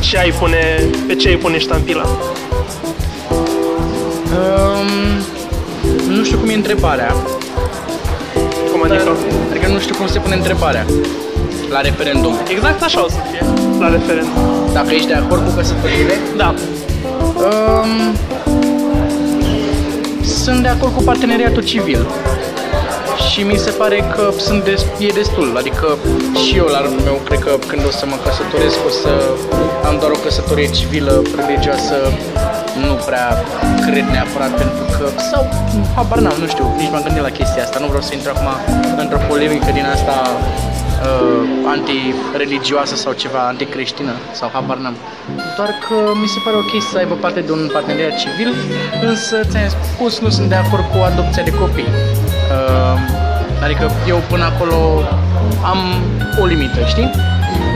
ce 0.00 0.18
ai 0.18 0.30
pune, 0.30 0.84
pe 1.06 1.14
ce 1.14 1.28
ai 1.28 1.36
pune 1.36 1.58
ștampila? 1.58 2.04
Um, 4.32 4.88
nu 6.08 6.24
știu 6.24 6.38
cum 6.38 6.48
e 6.48 6.54
întrebarea. 6.54 7.14
Cum 8.72 8.88
Dar, 8.88 8.96
adică? 8.96 9.16
adică 9.50 9.66
nu 9.72 9.78
știu 9.78 9.94
cum 9.94 10.06
se 10.08 10.18
pune 10.18 10.34
întrebarea 10.34 10.86
la 11.70 11.80
referendum. 11.80 12.34
Exact 12.48 12.82
așa 12.82 13.04
o 13.04 13.08
să 13.08 13.16
fie 13.30 13.46
la 13.78 13.88
referendum. 13.90 14.59
Dacă 14.72 14.90
ești 14.94 15.06
de 15.06 15.14
acord 15.14 15.42
cu 15.46 15.52
căsătoriile, 15.56 16.14
Da. 16.36 16.54
Um, 17.36 18.16
sunt 20.22 20.62
de 20.62 20.68
acord 20.68 20.94
cu 20.94 21.02
parteneriatul 21.02 21.62
civil. 21.62 22.06
Și 23.30 23.42
mi 23.42 23.56
se 23.56 23.70
pare 23.70 23.98
că 24.14 24.30
sunt 24.38 24.64
des, 24.64 24.82
e 24.98 25.06
destul, 25.22 25.54
adică 25.56 25.86
și 26.44 26.56
eu 26.56 26.66
la 26.74 26.80
rândul 26.80 27.04
meu 27.04 27.18
cred 27.26 27.38
că 27.38 27.52
când 27.66 27.82
o 27.86 27.90
să 27.90 28.04
mă 28.06 28.16
căsătoresc 28.24 28.78
o 28.86 28.90
să 29.02 29.12
am 29.88 29.96
doar 30.00 30.10
o 30.10 30.18
căsătorie 30.24 30.68
civilă 30.78 31.22
religioasă. 31.40 31.96
Nu 32.86 32.94
prea 33.06 33.26
cred 33.86 34.04
neapărat 34.14 34.52
pentru 34.62 34.84
că 34.96 35.04
sau 35.30 35.42
habar 35.96 36.18
n-am, 36.18 36.38
nu 36.40 36.46
știu, 36.46 36.66
nici 36.76 36.90
m-am 36.92 37.02
gândit 37.06 37.22
la 37.22 37.32
chestia 37.38 37.62
asta, 37.62 37.78
nu 37.78 37.86
vreau 37.86 38.02
să 38.08 38.12
intru 38.14 38.30
acum 38.34 38.48
într-o 39.02 39.20
polemică 39.28 39.70
din 39.78 39.86
asta 39.94 40.14
uh, 41.02 41.42
anti-religioasă 41.66 42.94
sau 42.94 43.12
ceva 43.12 43.46
anticreștină 43.46 44.12
sau 44.32 44.50
habar 44.52 44.76
n-am. 44.76 44.96
Doar 45.56 45.68
că 45.88 45.94
mi 46.22 46.26
se 46.26 46.38
pare 46.44 46.56
ok 46.56 46.82
să 46.90 46.98
aibă 46.98 47.14
parte 47.14 47.40
de 47.40 47.52
un 47.52 47.70
parteneriat 47.72 48.16
civil, 48.18 48.54
însă 49.02 49.36
ți-am 49.50 49.68
spus, 49.94 50.20
nu 50.20 50.28
sunt 50.28 50.48
de 50.48 50.54
acord 50.54 50.84
cu 50.92 50.98
adopția 51.10 51.42
de 51.42 51.52
copii. 51.52 51.88
Uh, 51.88 53.28
Adică 53.64 53.90
eu 54.08 54.18
până 54.28 54.44
acolo 54.44 54.76
am 55.62 55.78
o 56.40 56.44
limită, 56.44 56.84
știi? 56.86 57.10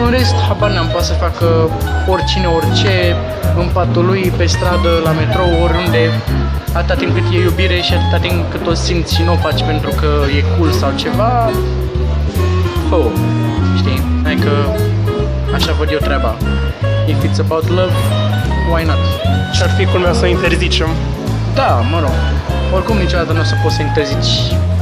În 0.05 0.11
rest, 0.11 0.35
habar 0.49 0.71
n-am, 0.71 0.87
poate 0.87 1.05
să 1.05 1.13
facă 1.13 1.47
oricine, 2.09 2.47
orice, 2.47 3.17
în 3.57 3.69
patul 3.73 4.05
lui, 4.05 4.33
pe 4.37 4.47
stradă, 4.47 5.01
la 5.05 5.11
metrou, 5.11 5.51
oriunde, 5.65 6.11
atâta 6.73 6.95
timp 6.95 7.15
cât 7.15 7.33
e 7.33 7.39
iubire 7.39 7.81
și 7.81 7.93
atâta 7.95 8.19
timp 8.27 8.51
cât 8.51 8.67
o 8.67 8.75
simți 8.75 9.15
și 9.15 9.23
nu 9.23 9.33
o 9.33 9.37
faci 9.37 9.63
pentru 9.63 9.91
că 10.01 10.11
e 10.39 10.45
cool 10.57 10.71
sau 10.71 10.91
ceva, 10.97 11.51
fă 12.95 13.11
știi? 13.77 14.01
Adică 14.27 14.53
așa 15.55 15.73
văd 15.79 15.89
eu 15.91 15.99
treaba. 15.99 16.35
If 17.13 17.19
it's 17.27 17.39
about 17.47 17.67
love, 17.69 17.97
why 18.71 18.83
not? 18.91 19.03
Și 19.55 19.63
ar 19.63 19.71
fi 19.77 19.85
culmea 19.85 20.13
să 20.13 20.25
o 20.25 20.29
interzicem. 20.37 20.89
Da, 21.55 21.71
mă 21.93 21.99
rog. 22.01 22.17
Oricum 22.75 22.97
niciodată 22.97 23.33
nu 23.33 23.41
o 23.41 23.43
să 23.53 23.55
poți 23.63 23.75
să 23.75 23.83
interzici 23.83 24.33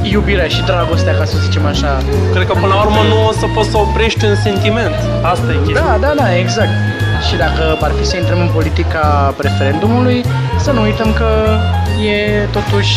iubirea 0.01 0.47
și 0.47 0.61
dragostea, 0.61 1.13
ca 1.19 1.25
să 1.25 1.35
zicem 1.45 1.65
așa. 1.65 1.91
Cred 2.33 2.45
că 2.47 2.53
până 2.53 2.73
la 2.73 2.81
urmă 2.85 3.01
nu 3.11 3.27
o 3.29 3.31
să 3.31 3.45
poți 3.55 3.69
să 3.69 3.77
oprești 3.77 4.25
un 4.25 4.35
sentiment. 4.35 4.95
Asta 5.31 5.51
e 5.51 5.57
chestia. 5.65 5.81
Da, 5.81 5.97
da, 6.05 6.11
da, 6.21 6.27
exact. 6.43 6.75
Și 7.27 7.35
dacă 7.43 7.63
ar 7.85 7.91
fi 7.99 8.05
să 8.05 8.15
intrăm 8.17 8.39
în 8.39 8.49
politica 8.57 9.33
referendumului, 9.37 10.25
să 10.59 10.71
nu 10.71 10.81
uităm 10.81 11.13
că 11.19 11.29
e 12.13 12.47
totuși 12.57 12.95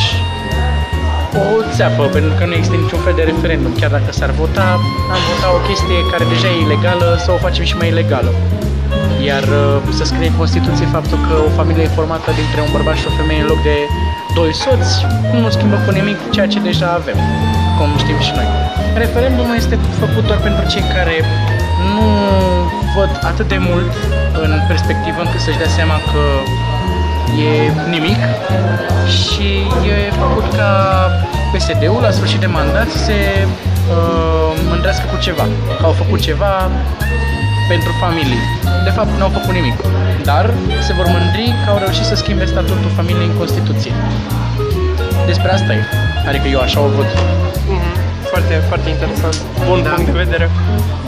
o 1.44 1.46
țeapă, 1.76 2.02
pentru 2.16 2.32
că 2.38 2.42
nu 2.48 2.54
există 2.58 2.76
niciun 2.84 3.00
fel 3.06 3.14
de 3.20 3.24
referendum. 3.32 3.72
Chiar 3.80 3.90
dacă 3.96 4.10
s-ar 4.18 4.32
vota, 4.40 4.66
am 5.14 5.20
votat 5.28 5.52
o 5.58 5.60
chestie 5.68 5.98
care 6.12 6.24
deja 6.34 6.48
e 6.52 6.58
ilegală, 6.66 7.08
să 7.24 7.28
o 7.36 7.38
facem 7.46 7.64
și 7.70 7.76
mai 7.80 7.88
ilegală. 7.94 8.30
Iar 9.30 9.44
uh, 9.62 9.94
să 9.98 10.04
scrie 10.10 10.28
în 10.32 10.38
Constituție 10.42 10.86
faptul 10.96 11.18
că 11.26 11.34
o 11.46 11.50
familie 11.58 11.88
formată 11.98 12.28
dintre 12.40 12.58
un 12.66 12.70
bărbat 12.76 12.96
și 13.00 13.06
o 13.10 13.16
femeie 13.20 13.40
în 13.44 13.48
loc 13.52 13.60
de 13.70 13.76
doi 14.38 14.52
soți 14.62 14.92
nu 15.42 15.48
schimbă 15.56 15.76
cu 15.84 15.90
nimic 15.98 16.18
ceea 16.34 16.48
ce 16.52 16.58
deja 16.70 16.88
avem, 17.00 17.18
cum 17.76 17.88
știm 18.02 18.18
și 18.26 18.32
noi. 18.38 18.48
Referendumul 19.04 19.56
este 19.62 19.76
făcut 20.02 20.24
doar 20.28 20.40
pentru 20.48 20.64
cei 20.72 20.84
care 20.96 21.16
nu 21.94 22.06
văd 22.96 23.12
atât 23.30 23.48
de 23.54 23.58
mult 23.68 23.92
în 24.44 24.50
perspectivă 24.70 25.18
încât 25.24 25.40
să-și 25.46 25.60
dea 25.62 25.72
seama 25.78 25.96
că 26.10 26.22
e 27.48 27.72
nimic 27.96 28.18
și 29.20 29.48
e 29.92 30.10
făcut 30.22 30.46
ca 30.58 30.70
PSD-ul 31.52 32.00
la 32.02 32.10
sfârșit 32.10 32.40
de 32.40 32.46
mandat 32.46 32.88
să 32.88 32.98
se 32.98 33.18
uh, 33.46 34.50
mândrească 34.68 35.04
cu 35.12 35.16
ceva, 35.26 35.46
că 35.78 35.84
au 35.84 35.92
făcut 36.02 36.20
ceva 36.20 36.52
pentru 37.68 37.90
familii. 38.00 38.42
De 38.84 38.90
fapt, 38.96 39.10
nu 39.18 39.22
au 39.24 39.32
făcut 39.38 39.54
nimic, 39.60 39.76
dar 40.24 40.44
se 40.86 40.92
vor 40.98 41.06
mândri 41.16 41.54
că 41.64 41.70
au 41.70 41.78
reușit 41.84 42.04
să 42.04 42.14
schimbe 42.14 42.44
statutul 42.44 42.90
familiei 42.96 43.26
în 43.32 43.36
Constituție. 43.42 43.92
Despre 45.26 45.50
asta 45.52 45.72
e. 45.72 45.80
Adică 46.28 46.46
eu 46.48 46.60
așa 46.60 46.80
o 46.80 46.88
văd. 46.96 47.08
Mhm. 47.74 47.90
Foarte, 48.30 48.54
foarte 48.68 48.88
interesant. 48.88 49.36
Bun 49.68 49.82
Da. 49.82 49.90
punct 49.90 50.10
de 50.12 50.18
vedere. 50.24 50.50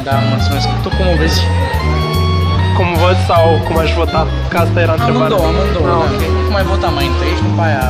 Da, 0.07 0.15
mulțumesc. 0.33 0.67
Tu 0.83 0.89
cum 0.89 1.07
o 1.13 1.17
vezi? 1.23 1.41
Cum 2.79 2.89
văd 3.03 3.17
sau 3.31 3.45
cum 3.67 3.77
aș 3.85 3.91
vota? 4.01 4.21
Că 4.53 4.57
asta 4.65 4.79
era 4.87 4.93
întrebarea. 4.99 5.37
Amândouă, 5.37 5.47
amândouă. 5.53 5.87
Ah, 5.87 5.93
da. 5.93 6.15
ok. 6.15 6.21
Cum 6.47 6.55
ai 6.61 6.67
votat 6.73 6.93
mai 6.99 7.07
întâi 7.13 7.33
și 7.39 7.43
după 7.49 7.63
aia... 7.69 7.87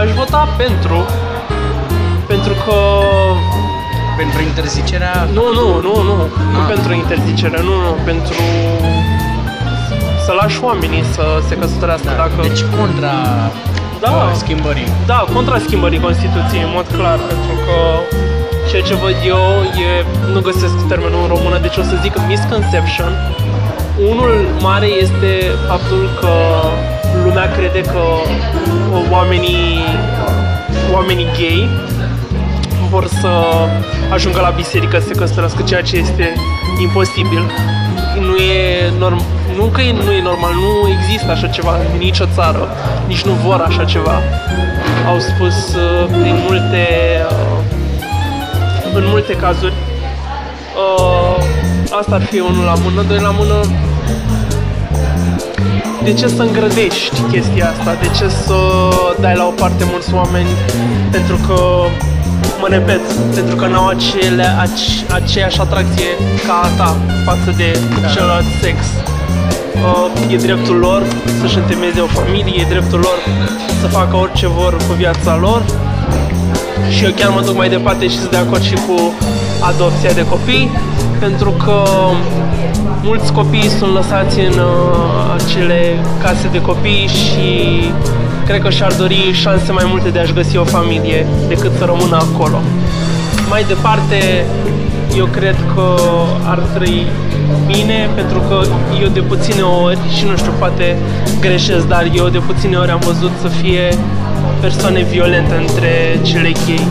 Aș 0.00 0.08
vota 0.20 0.40
pentru, 0.62 0.98
pentru 2.32 2.54
că 2.64 2.76
Pentru 4.22 4.40
interzicerea... 4.50 5.14
Nu, 5.38 5.44
nu, 5.58 5.66
nu, 5.86 5.94
nu. 6.08 6.16
Nu 6.54 6.58
Ah. 6.62 6.66
pentru 6.74 6.90
interzicere, 7.02 7.58
nu, 7.68 7.74
nu, 7.86 7.92
pentru 8.10 8.42
să 10.26 10.32
lași 10.40 10.58
oamenii 10.68 11.04
să 11.16 11.24
se 11.48 11.54
căsătorească 11.60 12.10
dacă... 12.22 12.36
Deci 12.48 12.62
contra 12.78 13.14
Da. 14.04 14.10
uh, 14.10 14.30
schimbării. 14.42 14.88
Da, 15.06 15.18
contra 15.34 15.56
schimbării 15.66 16.00
Constituției, 16.08 16.62
în 16.68 16.72
mod 16.78 16.86
clar, 16.98 17.18
pentru 17.30 17.54
că 17.66 17.76
ceea 18.72 18.84
ce 18.84 18.94
văd 18.94 19.16
eu 19.26 19.44
e, 19.86 20.04
nu 20.32 20.40
găsesc 20.40 20.86
termenul 20.88 21.22
în 21.22 21.28
română, 21.34 21.58
deci 21.58 21.76
o 21.76 21.82
să 21.82 21.98
zic 22.02 22.14
misconception. 22.28 23.12
Unul 24.10 24.32
mare 24.60 24.86
este 24.86 25.30
faptul 25.68 26.10
că 26.20 26.32
lumea 27.24 27.50
crede 27.56 27.80
că 27.80 28.02
oamenii, 29.10 29.80
oamenii 30.94 31.28
gay 31.38 31.68
vor 32.90 33.06
să 33.06 33.30
ajungă 34.12 34.40
la 34.40 34.50
biserică 34.50 34.98
să 34.98 35.06
se 35.06 35.14
căsătorească, 35.14 35.62
ceea 35.62 35.82
ce 35.82 35.96
este 35.96 36.34
imposibil. 36.80 37.42
Nu 38.20 38.36
e 38.36 38.92
norm, 38.98 39.22
nu 39.56 39.64
că 39.64 39.80
e, 39.80 39.92
nu 39.92 40.12
e 40.12 40.22
normal, 40.22 40.52
nu 40.54 40.88
există 40.88 41.30
așa 41.30 41.46
ceva 41.46 41.76
în 41.92 41.98
nicio 41.98 42.24
țară, 42.34 42.68
nici 43.06 43.22
nu 43.22 43.32
vor 43.32 43.64
așa 43.66 43.84
ceva. 43.84 44.16
Au 45.08 45.18
spus 45.18 45.74
uh, 45.74 46.08
din 46.22 46.36
multe, 46.46 46.86
uh, 47.30 47.61
în 48.94 49.04
multe 49.06 49.32
cazuri. 49.32 49.72
Uh, 50.82 51.44
asta 51.98 52.14
ar 52.14 52.22
fi 52.22 52.40
unul 52.40 52.64
la 52.64 52.74
mână, 52.84 53.02
doi 53.08 53.18
la 53.18 53.34
mână. 53.38 53.60
De 56.04 56.12
ce 56.12 56.26
să 56.28 56.42
îngrădești 56.42 57.20
chestia 57.30 57.68
asta? 57.70 57.94
De 58.00 58.08
ce 58.18 58.28
să 58.28 58.58
dai 59.20 59.34
la 59.36 59.46
o 59.46 59.50
parte 59.50 59.84
mulți 59.90 60.14
oameni? 60.14 60.48
Pentru 61.10 61.36
că 61.46 61.58
mă 62.60 62.66
repet, 62.68 63.00
pentru 63.34 63.56
că 63.56 63.66
n-au 63.66 63.86
acele, 63.86 64.46
ace, 64.60 65.12
aceeași 65.12 65.60
atracție 65.60 66.10
ca 66.46 66.60
a 66.62 66.68
ta 66.76 66.96
față 67.24 67.54
de 67.56 67.78
celălalt 68.14 68.44
sex. 68.60 68.76
Uh, 69.74 70.32
e 70.32 70.36
dreptul 70.36 70.76
lor 70.76 71.02
să-și 71.40 71.56
întemeieze 71.56 72.00
o 72.00 72.06
familie, 72.06 72.60
e 72.60 72.66
dreptul 72.68 72.98
lor 72.98 73.18
să 73.80 73.86
facă 73.86 74.16
orice 74.16 74.48
vor 74.48 74.76
cu 74.76 74.92
viața 74.96 75.36
lor 75.36 75.62
și 76.88 77.04
eu 77.04 77.10
chiar 77.10 77.30
mă 77.30 77.40
duc 77.40 77.56
mai 77.56 77.68
departe 77.68 78.08
și 78.08 78.16
sunt 78.18 78.30
de 78.30 78.36
acord 78.36 78.62
și 78.62 78.74
cu 78.74 79.12
adopția 79.60 80.12
de 80.12 80.26
copii, 80.26 80.70
pentru 81.18 81.50
că 81.50 81.84
mulți 83.02 83.32
copii 83.32 83.68
sunt 83.68 83.92
lăsați 83.92 84.40
în 84.40 84.52
uh, 84.52 85.34
acele 85.38 85.96
case 86.22 86.48
de 86.52 86.60
copii 86.60 87.06
și 87.06 87.48
cred 88.46 88.62
că 88.62 88.70
și-ar 88.70 88.92
dori 88.92 89.32
șanse 89.32 89.72
mai 89.72 89.84
multe 89.86 90.08
de 90.08 90.18
a-și 90.18 90.32
găsi 90.32 90.56
o 90.56 90.64
familie 90.64 91.26
decât 91.48 91.72
să 91.78 91.84
rămână 91.84 92.16
acolo. 92.16 92.60
Mai 93.48 93.64
departe, 93.68 94.44
eu 95.16 95.24
cred 95.24 95.56
că 95.74 95.94
ar 96.44 96.58
trăi 96.74 97.06
bine, 97.66 98.10
pentru 98.14 98.38
că 98.48 98.62
eu 99.02 99.08
de 99.08 99.20
puține 99.20 99.62
ori, 99.62 99.98
și 100.16 100.24
nu 100.24 100.36
știu, 100.36 100.52
poate 100.58 100.96
greșesc, 101.40 101.88
dar 101.88 102.10
eu 102.14 102.28
de 102.28 102.38
puține 102.38 102.76
ori 102.76 102.90
am 102.90 103.00
văzut 103.04 103.30
să 103.40 103.48
fie 103.48 103.98
persoane 104.60 105.02
violente 105.02 105.54
între 105.54 106.20
cele 106.22 106.52
gay. 106.66 106.86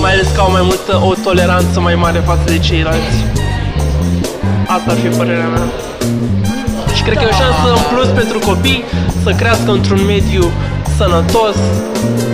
Mai 0.00 0.12
ales 0.12 0.28
că 0.34 0.40
au 0.40 0.50
mai 0.50 0.60
multă 0.62 0.92
o 1.10 1.12
toleranță 1.22 1.80
mai 1.80 1.94
mare 1.94 2.18
față 2.18 2.44
de 2.46 2.58
ceilalți. 2.58 3.16
Asta 4.66 4.90
ar 4.90 4.96
fi 4.96 5.08
părerea 5.08 5.48
mea. 5.54 5.66
Și 6.94 7.02
cred 7.02 7.16
că 7.16 7.24
e 7.24 7.34
o 7.34 7.40
șansă 7.44 7.66
în 7.76 7.82
plus 7.92 8.08
pentru 8.20 8.38
copii 8.38 8.84
să 9.22 9.30
crească 9.30 9.70
într-un 9.70 10.00
mediu 10.06 10.44
sănătos, 10.96 11.56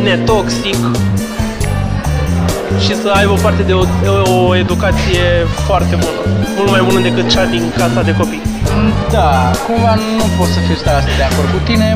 netoxic 0.02 0.80
și 2.84 2.94
să 3.02 3.08
aibă 3.14 3.34
parte 3.42 3.62
de 3.62 3.72
o, 3.72 3.84
o 4.46 4.56
educație 4.56 5.24
foarte 5.66 5.94
bună. 6.04 6.20
Mult 6.56 6.70
mai 6.70 6.82
bună 6.88 7.00
decât 7.00 7.30
cea 7.30 7.44
din 7.44 7.72
casa 7.76 8.02
de 8.02 8.14
copii. 8.20 8.42
Da, 9.10 9.50
cumva 9.66 9.94
nu 9.94 10.24
pot 10.38 10.48
să 10.54 10.58
fiu 10.66 10.74
starea 10.74 10.98
asta 10.98 11.10
de 11.16 11.26
acord 11.30 11.48
cu 11.54 11.60
tine, 11.68 11.88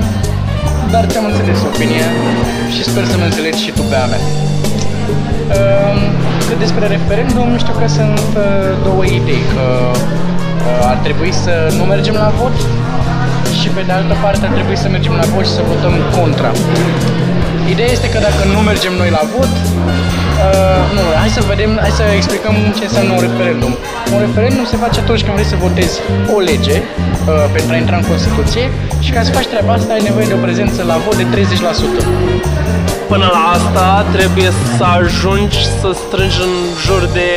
dar 0.95 1.05
ți-am 1.11 1.27
înțeles 1.31 1.59
opinia 1.71 2.09
și 2.75 2.83
sper 2.91 3.05
să 3.11 3.17
mă 3.21 3.25
înțelegi 3.31 3.61
și 3.65 3.71
tu 3.77 3.83
pe 3.91 3.97
a 4.05 4.07
mea. 4.13 4.23
Ehm, 5.59 6.01
Cât 6.49 6.59
despre 6.59 6.87
referendum, 6.97 7.49
știu 7.63 7.75
că 7.81 7.87
sunt 7.99 8.29
uh, 8.37 8.45
două 8.87 9.05
idei, 9.19 9.43
că 9.55 9.65
uh, 9.95 10.91
ar 10.93 10.99
trebui 11.07 11.33
să 11.45 11.55
nu 11.79 11.85
mergem 11.93 12.15
la 12.25 12.31
vot 12.41 12.57
și 13.61 13.69
pe 13.77 13.83
de 13.89 13.93
altă 13.99 14.15
parte 14.25 14.43
ar 14.49 14.53
trebui 14.59 14.77
să 14.83 14.89
mergem 14.89 15.15
la 15.21 15.27
vot 15.33 15.45
și 15.49 15.55
să 15.59 15.63
votăm 15.73 15.95
contra. 16.17 16.51
Ideea 17.73 17.91
este 17.97 18.09
că 18.15 18.19
dacă 18.29 18.43
nu 18.55 18.61
mergem 18.71 18.93
noi 19.03 19.11
la 19.19 19.23
vot, 19.35 19.53
uh, 20.47 20.81
nu, 20.97 21.03
hai 21.23 21.31
să 21.39 21.43
vedem, 21.53 21.71
hai 21.85 21.93
să 22.01 22.05
explicăm 22.21 22.55
ce 22.79 22.85
înseamnă 22.89 23.13
un 23.19 23.23
referendum. 23.29 23.73
Un 24.15 24.21
referendum 24.27 24.65
se 24.73 24.77
face 24.85 24.99
atunci 25.05 25.23
când 25.25 25.35
vrei 25.37 25.49
să 25.53 25.57
votezi 25.67 25.97
o 26.35 26.39
lege 26.51 26.77
uh, 26.83 27.47
pentru 27.57 27.71
a 27.75 27.77
intra 27.83 27.97
în 28.01 28.07
Constituție 28.13 28.65
și 29.05 29.11
ca 29.15 29.21
să 29.27 29.31
faci 29.39 29.49
treaba 29.53 29.73
asta 29.79 29.93
ai 29.97 30.03
nevoie 30.09 30.27
de 30.31 30.35
o 30.39 30.43
prezență 30.47 30.79
la 30.91 30.97
vot 31.05 31.17
de 31.23 31.27
30%. 31.35 31.37
Până 33.13 33.27
la 33.37 33.43
asta 33.57 34.07
trebuie 34.17 34.51
să 34.77 34.85
ajungi 35.01 35.59
să 35.81 35.89
strângi 36.05 36.39
în 36.47 36.53
jur 36.85 37.03
de 37.19 37.31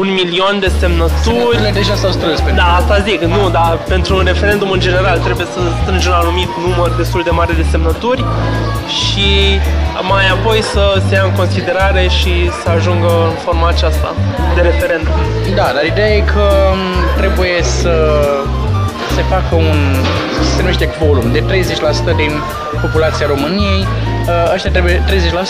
un 0.00 0.08
milion 0.20 0.54
de 0.60 0.70
semnături. 0.78 1.22
Semnăturile 1.22 1.70
deja 1.80 1.94
s-au 1.94 2.10
strâns 2.10 2.40
pentru 2.40 2.62
Da, 2.62 2.68
asta 2.80 2.94
zic, 3.08 3.20
nu, 3.22 3.42
dar 3.58 3.78
pentru 3.88 4.16
un 4.16 4.24
referendum 4.24 4.70
în 4.70 4.80
general 4.80 5.18
trebuie 5.18 5.46
să 5.54 5.60
strângi 5.82 6.08
un 6.08 6.16
anumit 6.22 6.50
număr 6.66 6.90
destul 7.02 7.22
de 7.28 7.30
mare 7.30 7.52
de 7.60 7.64
semnături 7.70 8.24
și 8.88 9.60
mai 10.08 10.28
apoi 10.28 10.62
să 10.62 11.02
se 11.08 11.14
ia 11.14 11.22
în 11.22 11.32
considerare 11.32 12.08
și 12.08 12.50
să 12.62 12.68
ajungă 12.70 13.10
în 13.28 13.34
forma 13.44 13.68
aceasta 13.68 14.14
de 14.54 14.60
referendum. 14.60 15.12
Da, 15.54 15.70
dar 15.74 15.84
ideea 15.84 16.08
e 16.16 16.20
că 16.20 16.48
m, 16.74 17.16
trebuie 17.16 17.62
să 17.62 17.94
se 19.14 19.22
facă 19.22 19.54
un, 19.54 19.76
se 20.86 20.92
numește 20.92 20.98
quorum, 20.98 21.32
de 21.32 21.42
30% 22.12 22.16
din 22.16 22.32
populația 22.80 23.26
României. 23.26 23.86
Uh, 24.26 24.52
Ăștia 24.54 24.70
trebuie, 24.70 25.04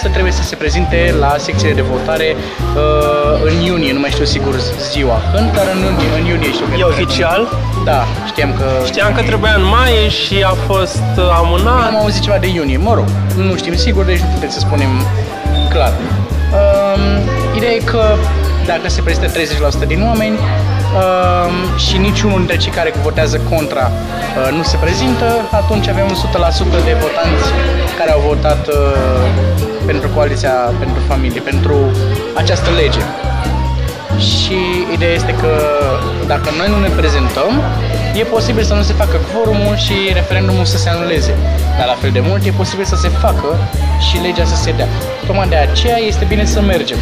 30% 0.08 0.10
trebuie 0.12 0.32
să 0.32 0.42
se 0.42 0.56
prezinte 0.56 1.14
la 1.18 1.34
secțiile 1.38 1.74
de 1.74 1.80
votare 1.80 2.28
uh, 2.34 3.48
în 3.48 3.60
iunie, 3.60 3.92
nu 3.92 4.00
mai 4.00 4.10
știu 4.10 4.24
sigur 4.24 4.54
ziua 4.90 5.20
când, 5.32 5.52
dar 5.52 5.66
în 5.74 5.80
iunie, 5.82 6.08
în 6.20 6.26
iunie 6.26 6.52
știu 6.52 6.66
că 6.66 6.74
E 6.78 6.84
oficial? 6.84 7.48
Da, 7.84 8.04
știam 8.26 8.52
că... 8.58 8.64
Știam 8.84 9.12
că 9.12 9.22
trebuia 9.22 9.54
în 9.54 9.64
mai 9.76 9.92
și 10.24 10.36
a 10.42 10.54
fost 10.70 11.08
uh, 11.16 11.38
amânat. 11.40 11.86
Am 11.86 11.96
auzit 11.96 12.22
ceva 12.22 12.38
de 12.38 12.48
iunie, 12.48 12.76
mă 12.76 12.94
rog, 12.94 13.08
nu 13.36 13.56
știm 13.56 13.76
sigur, 13.76 14.04
deci 14.04 14.20
nu 14.20 14.28
putem 14.34 14.50
să 14.50 14.58
spunem 14.58 14.90
clar. 15.70 15.92
Um, 16.58 17.02
ideea 17.56 17.72
e 17.72 17.82
că 17.84 18.02
dacă 18.66 18.88
se 18.88 19.00
prezintă 19.00 19.28
30% 19.84 19.86
din 19.86 20.02
oameni 20.02 20.38
um, 20.38 20.75
și 21.76 21.96
niciunul 21.96 22.36
dintre 22.36 22.56
cei 22.56 22.72
care 22.72 22.92
votează 23.02 23.40
contra 23.50 23.90
uh, 23.90 24.56
nu 24.56 24.62
se 24.62 24.76
prezintă, 24.76 25.26
atunci 25.50 25.88
avem 25.88 26.06
100% 26.06 26.08
de 26.88 26.96
votanți 27.04 27.48
care 27.98 28.10
au 28.12 28.20
votat 28.26 28.66
uh, 28.66 28.74
pentru 29.86 30.08
coaliția 30.08 30.50
pentru 30.78 31.00
familie, 31.08 31.40
pentru 31.40 31.76
această 32.34 32.70
lege. 32.70 33.00
Și 34.18 34.58
ideea 34.92 35.12
este 35.12 35.34
că 35.40 35.52
dacă 36.26 36.48
noi 36.58 36.68
nu 36.68 36.78
ne 36.80 36.88
prezentăm, 36.88 37.62
e 38.14 38.22
posibil 38.22 38.62
să 38.62 38.74
nu 38.74 38.82
se 38.82 38.92
facă 38.92 39.16
quorumul 39.32 39.76
și 39.76 39.94
referendumul 40.12 40.64
să 40.64 40.76
se 40.76 40.88
anuleze. 40.88 41.34
Dar 41.78 41.86
la 41.86 41.96
fel 42.00 42.10
de 42.10 42.20
mult 42.20 42.44
e 42.44 42.50
posibil 42.50 42.84
să 42.84 42.96
se 42.96 43.08
facă 43.08 43.58
și 44.10 44.16
legea 44.22 44.44
să 44.44 44.56
se 44.56 44.72
dea. 44.72 44.88
Tocmai 45.26 45.48
de 45.48 45.56
aceea 45.56 45.96
este 45.96 46.24
bine 46.24 46.44
să 46.44 46.60
mergem. 46.60 46.98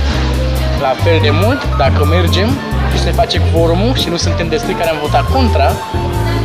La 0.87 0.95
fel 1.05 1.19
de 1.23 1.31
mult, 1.43 1.77
dacă 1.77 2.05
mergem 2.05 2.49
și 2.93 2.99
se 2.99 3.11
face 3.11 3.41
quorumul 3.53 3.95
și 3.95 4.09
nu 4.09 4.17
suntem 4.17 4.49
destui 4.49 4.75
care 4.75 4.91
am 4.91 4.97
votat 5.01 5.25
contra 5.33 5.69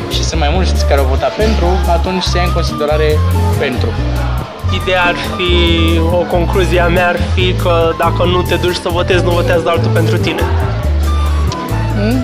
și 0.10 0.24
sunt 0.24 0.40
mai 0.40 0.50
mulți 0.54 0.88
care 0.88 1.00
au 1.00 1.06
votat 1.06 1.34
pentru, 1.36 1.68
atunci 1.88 2.24
se 2.24 2.38
ia 2.38 2.44
în 2.44 2.52
considerare 2.52 3.10
pentru. 3.60 3.90
Ideea 4.82 5.04
ar 5.04 5.16
fi, 5.36 5.52
o 6.00 6.24
concluzie 6.36 6.80
a 6.80 6.88
mea 6.88 7.08
ar 7.08 7.20
fi 7.34 7.54
că 7.54 7.92
dacă 7.98 8.24
nu 8.24 8.42
te 8.42 8.56
duci 8.56 8.76
să 8.76 8.90
votezi, 8.92 9.24
nu 9.24 9.32
votează 9.32 9.70
altul 9.70 9.92
pentru 9.92 10.18
tine. 10.18 10.42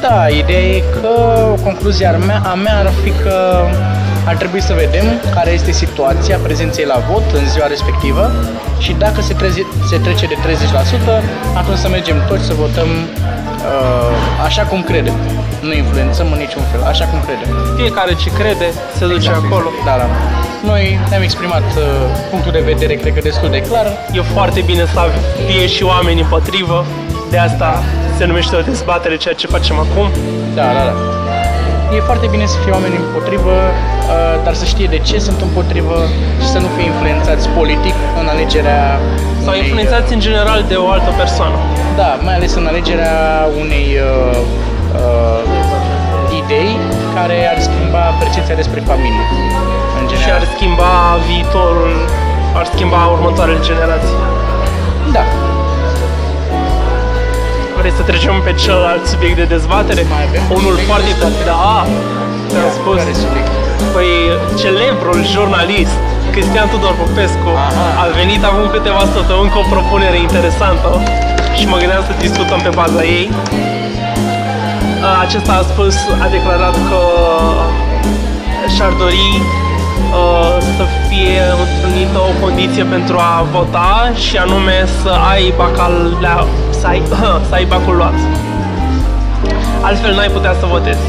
Da, 0.02 0.28
ideea 0.28 0.66
e 0.76 0.84
că 1.02 1.10
o 1.52 1.64
concluzie 1.64 2.08
ar 2.08 2.18
mea, 2.18 2.42
a 2.46 2.54
mea 2.54 2.78
ar 2.80 2.92
fi 3.04 3.10
că 3.10 3.66
ar 4.26 4.36
trebui 4.36 4.62
să 4.62 4.74
vedem 4.74 5.06
care 5.34 5.52
este 5.52 5.72
situația 5.72 6.38
prezenței 6.38 6.86
la 6.86 6.98
vot 7.12 7.28
în 7.34 7.46
ziua 7.48 7.68
respectivă 7.68 8.32
și 8.80 8.92
dacă 8.94 9.22
se, 9.22 9.34
treze, 9.34 9.62
se 9.90 9.98
trece 9.98 10.26
de 10.26 10.36
30%, 10.36 11.58
atunci 11.58 11.78
să 11.78 11.90
mergem 11.90 12.26
toți 12.28 12.44
să 12.46 12.54
votăm 12.54 12.88
uh, 12.88 14.44
așa 14.46 14.64
cum 14.64 14.84
credem. 14.84 15.14
Nu 15.62 15.74
influențăm 15.74 16.28
în 16.32 16.38
niciun 16.38 16.64
fel, 16.72 16.82
așa 16.84 17.06
cum 17.06 17.20
credem. 17.28 17.50
Fiecare 17.76 18.14
ce 18.14 18.30
crede 18.40 18.68
se 18.98 19.06
duce 19.06 19.16
Exact. 19.16 19.46
acolo. 19.46 19.70
Da, 19.86 19.96
da. 19.98 20.08
Noi 20.72 21.00
ne-am 21.10 21.22
exprimat 21.22 21.64
uh, 21.78 21.84
punctul 22.30 22.52
de 22.52 22.60
vedere, 22.60 22.94
cred 22.94 23.14
că 23.14 23.20
destul 23.20 23.50
de 23.50 23.62
clar. 23.62 23.88
E 24.12 24.22
foarte 24.22 24.62
bine 24.62 24.86
să 24.86 25.00
fie 25.48 25.68
și 25.68 25.84
oameni 25.84 26.22
împotrivă, 26.22 26.86
de 27.30 27.38
asta 27.38 27.84
se 28.18 28.26
numește 28.26 28.56
o 28.56 28.62
dezbatere 28.62 29.18
ceea 29.18 29.34
ce 29.34 29.48
facem 29.48 29.80
acum. 29.80 30.08
Da, 30.56 30.64
da, 30.64 30.84
da. 30.84 30.94
E 31.96 32.00
foarte 32.12 32.28
bine 32.34 32.46
să 32.46 32.58
fie 32.64 32.72
oameni 32.78 32.96
împotrivă, 33.06 33.56
uh, 33.72 34.44
dar 34.46 34.54
să 34.62 34.66
știe 34.74 34.88
de 34.96 35.00
ce 35.08 35.18
sunt 35.28 35.40
împotrivă 35.48 35.98
și 36.42 36.48
să 36.54 36.60
nu 36.64 36.68
fie 36.76 36.86
influențați 36.92 37.46
politic 37.60 37.96
în 38.20 38.26
alegerea 38.34 38.84
Sau 39.46 39.54
unei, 39.54 39.62
influențați 39.64 40.14
în 40.14 40.20
general 40.28 40.60
de 40.72 40.76
o 40.86 40.88
altă 40.96 41.12
persoană. 41.22 41.58
Da, 42.00 42.10
mai 42.26 42.36
ales 42.40 42.54
în 42.60 42.66
alegerea 42.72 43.18
unei 43.64 43.88
uh, 44.08 44.38
uh, 45.02 45.42
idei 46.42 46.72
care 47.16 47.38
ar 47.54 47.60
schimba 47.68 48.04
percepția 48.22 48.56
despre 48.62 48.80
familie. 48.92 49.24
În 50.00 50.06
Și 50.08 50.14
general. 50.14 50.40
ar 50.40 50.44
schimba 50.56 50.92
viitorul, 51.30 51.96
ar 52.60 52.66
schimba 52.74 53.00
următoarele 53.16 53.60
generații. 53.70 54.18
Da. 55.16 55.24
Vrei 57.86 58.02
să 58.04 58.10
trecem 58.12 58.36
pe 58.48 58.54
celălalt 58.64 59.04
subiect 59.14 59.38
de 59.44 59.48
dezbatere? 59.56 60.02
Mai 60.16 60.24
avem 60.30 60.42
Unul 60.60 60.76
subiect 60.76 60.88
de 60.88 60.92
foarte... 60.92 61.12
dezbatere? 61.12 61.46
Da, 61.52 61.78
te-am 62.52 62.72
spus. 62.80 62.96
Care 63.02 63.14
subiect? 63.24 63.52
Păi, 63.96 64.12
celebrul 64.62 65.20
jurnalist 65.34 65.98
Cristian 66.34 66.68
Tudor 66.72 66.96
Popescu 67.02 67.50
Aha. 67.68 67.88
a 68.04 68.06
venit 68.20 68.42
acum 68.50 68.66
câteva 68.76 69.04
săptămâni 69.16 69.50
cu 69.54 69.60
o 69.64 69.66
propunere 69.74 70.18
interesantă 70.28 70.90
și 71.58 71.64
mă 71.72 71.78
gândeam 71.82 72.04
să 72.10 72.14
discutăm 72.26 72.60
pe 72.68 72.72
baza 72.80 73.02
ei. 73.18 73.28
Acesta 75.24 75.54
a 75.62 75.64
spus, 75.72 75.96
a 76.24 76.28
declarat 76.36 76.76
că 76.90 77.02
și-ar 78.74 78.94
dori 79.04 79.30
uh, 80.20 80.56
să 80.76 80.84
fie 81.08 81.44
întrunită 81.64 82.18
o 82.30 82.32
condiție 82.44 82.84
pentru 82.96 83.16
a 83.30 83.34
vota 83.56 83.92
și 84.26 84.36
anume 84.46 84.78
să 85.02 85.12
ai 85.32 85.44
bacalea, 85.62 86.38
să 86.86 86.92
ai, 86.92 87.02
să 87.50 87.54
ai 87.60 87.66
bacul 87.74 87.96
luat. 88.02 88.18
Altfel 89.88 90.14
n-ai 90.16 90.32
putea 90.38 90.54
să 90.62 90.66
votezi. 90.76 91.06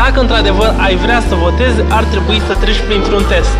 Dacă 0.00 0.16
într-adevăr 0.20 0.70
ai 0.86 0.94
vrea 1.04 1.20
să 1.28 1.34
votezi, 1.46 1.78
ar 1.98 2.04
trebui 2.12 2.38
să 2.48 2.52
treci 2.62 2.80
printr-un 2.88 3.24
test 3.32 3.56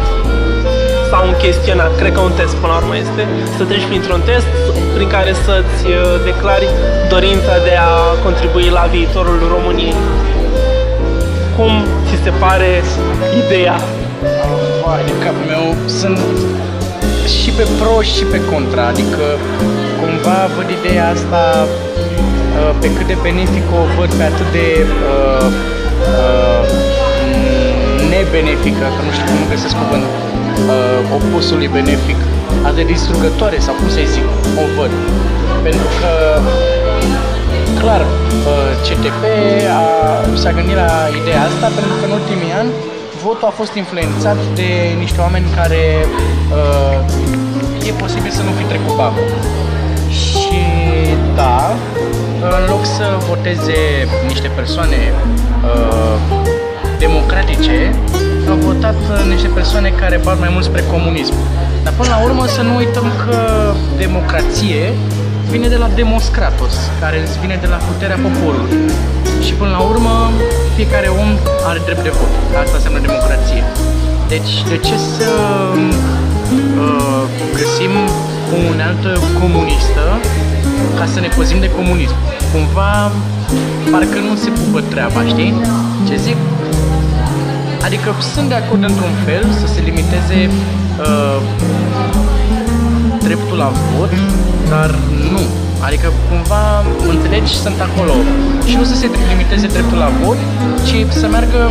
sau 1.10 1.20
un 1.30 1.34
chestionar, 1.42 1.90
cred 2.00 2.12
că 2.16 2.20
un 2.30 2.34
test 2.40 2.54
până 2.60 2.72
la 2.72 2.78
urmă 2.82 2.96
este, 3.04 3.22
să 3.56 3.62
treci 3.70 3.86
printr-un 3.90 4.20
test 4.30 4.50
prin 4.96 5.08
care 5.16 5.32
să-ți 5.46 5.82
uh, 5.90 5.96
declari 6.30 6.66
dorința 7.14 7.54
de 7.68 7.74
a 7.88 7.92
contribui 8.26 8.68
la 8.78 8.84
viitorul 8.94 9.38
României. 9.54 9.96
Cum 11.56 11.72
ți 12.06 12.16
se 12.24 12.32
pare 12.44 12.70
ideea? 13.42 13.76
Vai 14.84 15.02
de 15.10 15.14
capul 15.24 15.46
meu, 15.54 15.64
sunt 16.00 16.20
și 17.38 17.50
pe 17.58 17.64
pro 17.78 17.96
și 18.14 18.24
pe 18.32 18.38
contra, 18.50 18.84
adică 18.92 19.24
cumva 20.24 20.54
văd 20.56 20.68
ideea 20.78 21.06
asta 21.16 21.42
uh, 21.66 22.72
pe 22.80 22.88
cât 22.96 23.06
de 23.12 23.16
benefic 23.26 23.66
o 23.78 23.82
văd, 23.96 24.10
pe 24.18 24.24
atât 24.30 24.48
de 24.58 24.68
uh, 25.12 25.46
uh, 26.22 26.62
nebenefică, 28.12 28.84
că 28.94 29.00
nu 29.06 29.12
știu 29.16 29.26
cum 29.30 29.40
găsesc 29.52 29.74
cuvânt, 29.82 30.06
uh, 30.72 30.98
opusului 31.16 31.68
benefic, 31.78 32.18
atât 32.66 32.78
de 32.80 32.86
distrugătoare 32.94 33.58
sau 33.66 33.74
cum 33.78 33.88
să-i 33.96 34.12
zic, 34.14 34.26
o 34.62 34.64
văd. 34.76 34.92
Pentru 35.66 35.88
că 35.98 36.10
clar, 37.80 38.02
uh, 38.50 38.70
CTP 38.86 39.22
a, 39.78 39.82
s-a 40.42 40.50
gândit 40.56 40.76
la 40.84 40.92
ideea 41.20 41.42
asta 41.50 41.66
pentru 41.78 41.94
că 41.98 42.04
în 42.08 42.12
ultimii 42.20 42.52
ani 42.60 42.70
votul 43.24 43.46
a 43.50 43.54
fost 43.60 43.74
influențat 43.82 44.38
de 44.60 44.70
niște 45.02 45.18
oameni 45.24 45.46
care 45.58 45.82
uh, 46.58 47.88
e 47.88 47.92
posibil 48.04 48.32
să 48.38 48.42
nu 48.46 48.52
fi 48.58 48.64
trecut 48.72 48.94
bacul. 49.02 49.28
Și 50.54 50.60
da, 51.34 51.76
în 52.40 52.64
loc 52.72 52.84
să 52.84 53.06
voteze 53.28 53.78
niște 54.26 54.48
persoane 54.48 55.00
uh, 55.14 56.16
democratice, 56.98 57.94
au 58.50 58.56
votat 58.56 59.00
uh, 59.10 59.32
niște 59.32 59.48
persoane 59.48 59.88
care 60.00 60.16
par 60.16 60.36
mai 60.38 60.48
mult 60.52 60.64
spre 60.64 60.82
comunism. 60.94 61.34
Dar 61.84 61.92
până 61.96 62.08
la 62.14 62.24
urmă 62.26 62.46
să 62.46 62.62
nu 62.62 62.74
uităm 62.76 63.06
că 63.24 63.38
democrație 63.96 64.82
vine 65.50 65.68
de 65.68 65.76
la 65.76 65.88
Demoskratos, 65.94 66.74
care 67.00 67.18
vine 67.40 67.58
de 67.60 67.66
la 67.66 67.76
puterea 67.88 68.18
poporului. 68.26 68.72
Și 69.44 69.52
până 69.52 69.70
la 69.70 69.82
urmă, 69.92 70.14
fiecare 70.74 71.08
om 71.22 71.30
are 71.68 71.80
drept 71.84 72.02
de 72.02 72.12
vot. 72.18 72.32
Asta 72.62 72.74
înseamnă 72.76 73.00
democrație. 73.08 73.62
Deci, 74.28 74.52
de 74.70 74.76
ce 74.86 74.96
să 75.16 75.30
uh, 76.82 77.22
găsim 77.60 77.92
o 78.54 78.56
unealtă 78.72 79.10
comunistă 79.40 80.04
ca 80.98 81.06
să 81.12 81.20
ne 81.20 81.28
păzim 81.36 81.60
de 81.60 81.70
comunism? 81.70 82.14
Cumva, 82.52 83.12
parcă 83.90 84.18
nu 84.28 84.34
se 84.42 84.50
pupă 84.50 84.80
treaba, 84.80 85.20
știi? 85.32 85.54
Ce 86.08 86.16
zic? 86.16 86.36
Adică 87.86 88.08
sunt 88.34 88.48
de 88.48 88.54
acord 88.54 88.82
într-un 88.90 89.14
fel 89.26 89.44
să 89.60 89.66
se 89.74 89.80
limiteze 89.88 90.38
uh, 90.50 91.38
dreptul 93.26 93.56
la 93.56 93.72
vot, 93.90 94.12
dar 94.68 94.90
nu. 95.34 95.42
Adică 95.86 96.08
cumva, 96.28 96.64
înțelegi, 97.12 97.52
sunt 97.64 97.78
acolo. 97.88 98.14
Și 98.68 98.76
nu 98.76 98.84
să 98.84 98.94
se 98.94 99.10
limiteze 99.32 99.66
dreptul 99.66 99.98
la 99.98 100.10
vot, 100.22 100.38
ci 100.86 100.96
să 101.20 101.26
meargă... 101.26 101.70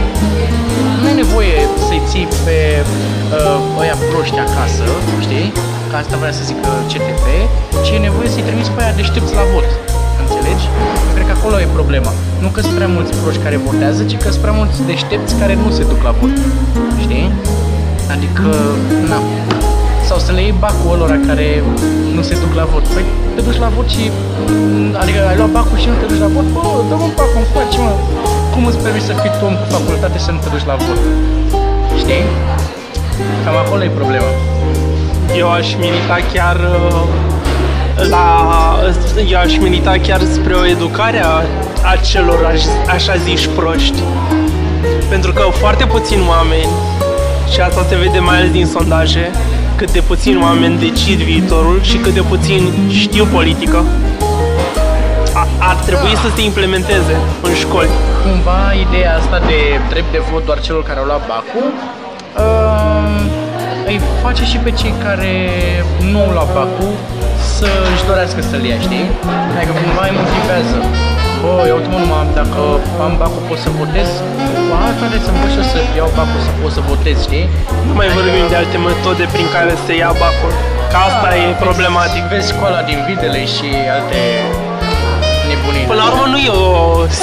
Nu 1.01 1.07
e 1.09 1.13
nevoie 1.23 1.57
să-i 1.87 2.01
ții 2.09 2.27
pe 2.45 2.57
uh, 2.83 3.81
ăia 3.81 3.95
proști 4.11 4.39
acasă, 4.47 4.85
știi? 5.25 5.51
Ca 5.93 5.99
asta 6.05 6.17
vrea 6.23 6.35
să 6.39 6.43
zică 6.49 6.69
CTP, 6.91 7.25
ci 7.85 7.89
e 7.95 8.05
nevoie 8.07 8.29
să-i 8.33 8.45
trimiți 8.49 8.71
pe 8.75 8.81
aia 8.83 8.93
deștepți 8.99 9.33
la 9.39 9.45
vot. 9.53 9.67
Înțelegi? 10.23 10.65
Eu 11.07 11.13
cred 11.15 11.27
că 11.29 11.35
acolo 11.37 11.55
e 11.63 11.67
problema. 11.79 12.11
Nu 12.43 12.49
că 12.53 12.59
sunt 12.65 12.75
prea 12.79 12.91
mulți 12.95 13.11
proști 13.21 13.41
care 13.45 13.57
votează, 13.67 14.01
ci 14.09 14.15
că 14.23 14.29
sunt 14.33 14.43
prea 14.45 14.55
mulți 14.59 14.77
deștepți 14.91 15.33
care 15.41 15.53
nu 15.63 15.69
se 15.77 15.83
duc 15.91 15.99
la 16.07 16.13
vot. 16.19 16.35
Știi? 17.03 17.25
Adică, 18.13 18.47
na, 19.11 19.19
sau 20.09 20.17
să 20.25 20.31
le 20.35 20.41
iei 20.45 20.55
bacul 20.63 20.93
ălora 20.95 21.17
care 21.29 21.47
nu 22.15 22.21
se 22.29 22.35
duc 22.43 22.51
la 22.59 22.65
vot. 22.71 22.85
Păi 22.93 23.05
te 23.35 23.41
duci 23.47 23.59
la 23.65 23.69
vot 23.75 23.87
și... 23.95 24.03
Adică 25.01 25.19
ai 25.29 25.37
luat 25.39 25.51
bacul 25.57 25.77
și 25.83 25.87
nu 25.91 25.95
te 26.01 26.05
duci 26.11 26.23
la 26.25 26.29
vot? 26.35 26.47
Bă, 26.55 26.63
dă-mă 26.89 27.05
un 27.09 27.13
bacul, 27.19 27.41
încoace, 27.43 27.77
mă. 27.85 27.93
cum 28.53 28.61
îți 28.69 28.79
permiți 28.83 29.07
să 29.09 29.13
fii 29.21 29.33
tu 29.39 29.45
om 29.49 29.55
cu 29.61 29.65
facultate 29.75 30.17
să 30.25 30.29
nu 30.31 30.39
te 30.43 30.49
duci 30.53 30.67
la 30.71 30.75
vot? 30.83 30.99
Știi? 32.01 32.23
Cam 33.43 33.55
acolo 33.63 33.81
e 33.83 33.99
problema. 34.01 34.31
Eu 35.37 35.51
aș 35.51 35.67
milita 35.79 36.17
chiar 36.33 36.55
uh, 36.55 37.01
la, 38.09 38.25
eu 39.29 39.39
aș 39.39 39.57
milita 39.57 39.93
chiar 40.01 40.21
spre 40.21 40.53
o 40.53 40.65
educare 40.65 41.23
a, 41.23 41.27
a 41.91 41.95
celor 42.11 42.45
aș- 42.45 42.93
așa 42.93 43.15
ziși 43.15 43.47
proști. 43.47 44.03
Pentru 45.09 45.31
că 45.33 45.41
foarte 45.41 45.85
puțini 45.85 46.23
oameni, 46.27 46.69
și 47.53 47.59
asta 47.61 47.85
se 47.89 47.95
vede 47.95 48.19
mai 48.19 48.37
ales 48.37 48.51
din 48.51 48.65
sondaje, 48.65 49.31
cât 49.75 49.91
de 49.91 49.99
puțini 50.07 50.41
oameni 50.41 50.77
decid 50.79 51.19
viitorul 51.19 51.79
și 51.81 51.97
cât 51.97 52.13
de 52.13 52.21
puțin 52.21 52.73
știu 52.89 53.25
politică. 53.25 53.83
A, 55.33 55.47
ar 55.59 55.75
trebui 55.75 56.15
să 56.15 56.27
se 56.35 56.43
implementeze 56.43 57.15
în 57.41 57.53
școli. 57.53 57.89
Cumva 58.23 58.73
ideea 58.89 59.17
asta 59.17 59.39
de 59.47 59.79
drept 59.89 60.11
de 60.11 60.21
vot 60.31 60.45
doar 60.45 60.59
celor 60.61 60.83
care 60.83 60.99
au 60.99 61.05
luat 61.05 61.27
Bacu 61.27 61.63
uh, 62.37 63.22
îi 63.93 64.01
face 64.25 64.43
și 64.51 64.57
pe 64.65 64.71
cei 64.79 64.93
care 65.05 65.31
nu 66.11 66.17
au 66.25 66.31
luat 66.35 66.49
Bacu 66.57 66.87
să 67.57 67.69
își 67.93 68.03
dorească 68.09 68.41
să-l 68.49 68.63
ia, 68.71 68.77
știi? 68.85 69.05
Adică 69.57 69.73
cumva 69.81 70.03
îi 70.07 70.15
motivează. 70.19 70.77
Bă, 71.41 71.53
eu 71.69 71.75
uite 71.77 71.89
mă, 71.93 71.97
numai 72.03 72.25
dacă 72.39 72.61
am 73.05 73.13
Bacu 73.21 73.39
pot 73.47 73.59
să 73.65 73.69
votez, 73.79 74.09
bă, 74.67 74.75
asta 74.89 75.05
de 75.13 75.17
să 75.25 75.31
pot 75.39 75.49
și 75.53 75.59
eu 75.61 75.67
să 75.71 75.79
iau 75.99 76.09
Bacu 76.17 76.37
să 76.47 76.51
pot 76.59 76.71
să 76.77 76.81
votez, 76.91 77.17
știi? 77.27 77.45
Nu 77.87 77.93
mai 77.99 78.07
vorbim 78.17 78.45
de 78.51 78.57
alte 78.61 78.77
metode 78.87 79.23
prin 79.33 79.47
care 79.55 79.73
se 79.85 79.93
ia 80.01 80.11
bacul. 80.21 80.53
Că 80.91 80.97
asta 81.09 81.29
e 81.43 81.45
problematic. 81.65 82.23
Vezi 82.31 82.51
școala 82.53 82.79
din 82.89 82.99
Videle 83.07 83.41
și 83.55 83.69
alte 83.95 84.19
nebunii. 85.49 85.85
Până 85.91 85.99
la 86.01 86.05
urmă 86.11 86.25
nu 86.33 86.39
e 86.49 86.51
o 86.67 86.71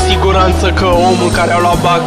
siguranță 0.07 0.67
că 0.81 0.87
omul 1.09 1.31
care 1.39 1.53
a 1.57 1.61
luat 1.65 1.79
BAC 1.87 2.07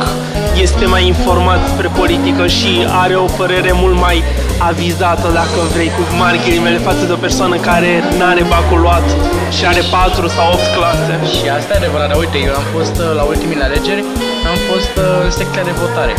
este 0.61 0.85
mai 0.85 1.07
informat 1.07 1.61
spre 1.73 1.87
politică 1.99 2.47
și 2.47 2.71
are 3.03 3.15
o 3.15 3.27
părere 3.39 3.71
mult 3.83 3.97
mai 4.05 4.23
avizată, 4.69 5.27
dacă 5.39 5.57
vrei, 5.73 5.89
cu 5.95 6.01
mari 6.21 6.41
ghilimele, 6.43 6.77
față 6.89 7.03
de 7.05 7.13
o 7.17 7.19
persoană 7.27 7.55
care 7.69 7.91
nu 8.17 8.25
are 8.31 8.43
bacul 8.53 8.79
luat 8.85 9.07
și 9.55 9.63
are 9.71 9.81
4 9.91 10.27
sau 10.35 10.45
8 10.55 10.65
clase. 10.75 11.13
Și 11.35 11.45
asta 11.57 11.69
e 11.73 11.77
adevărat, 11.81 12.07
dar 12.11 12.19
uite, 12.23 12.37
eu 12.47 12.53
am 12.61 12.67
fost 12.75 12.95
uh, 13.03 13.09
la 13.19 13.23
ultimele 13.31 13.63
alegeri, 13.69 14.03
am 14.51 14.57
fost 14.69 14.93
uh, 15.05 15.25
în 15.25 15.31
secția 15.39 15.63
de 15.69 15.73
votare. 15.83 16.13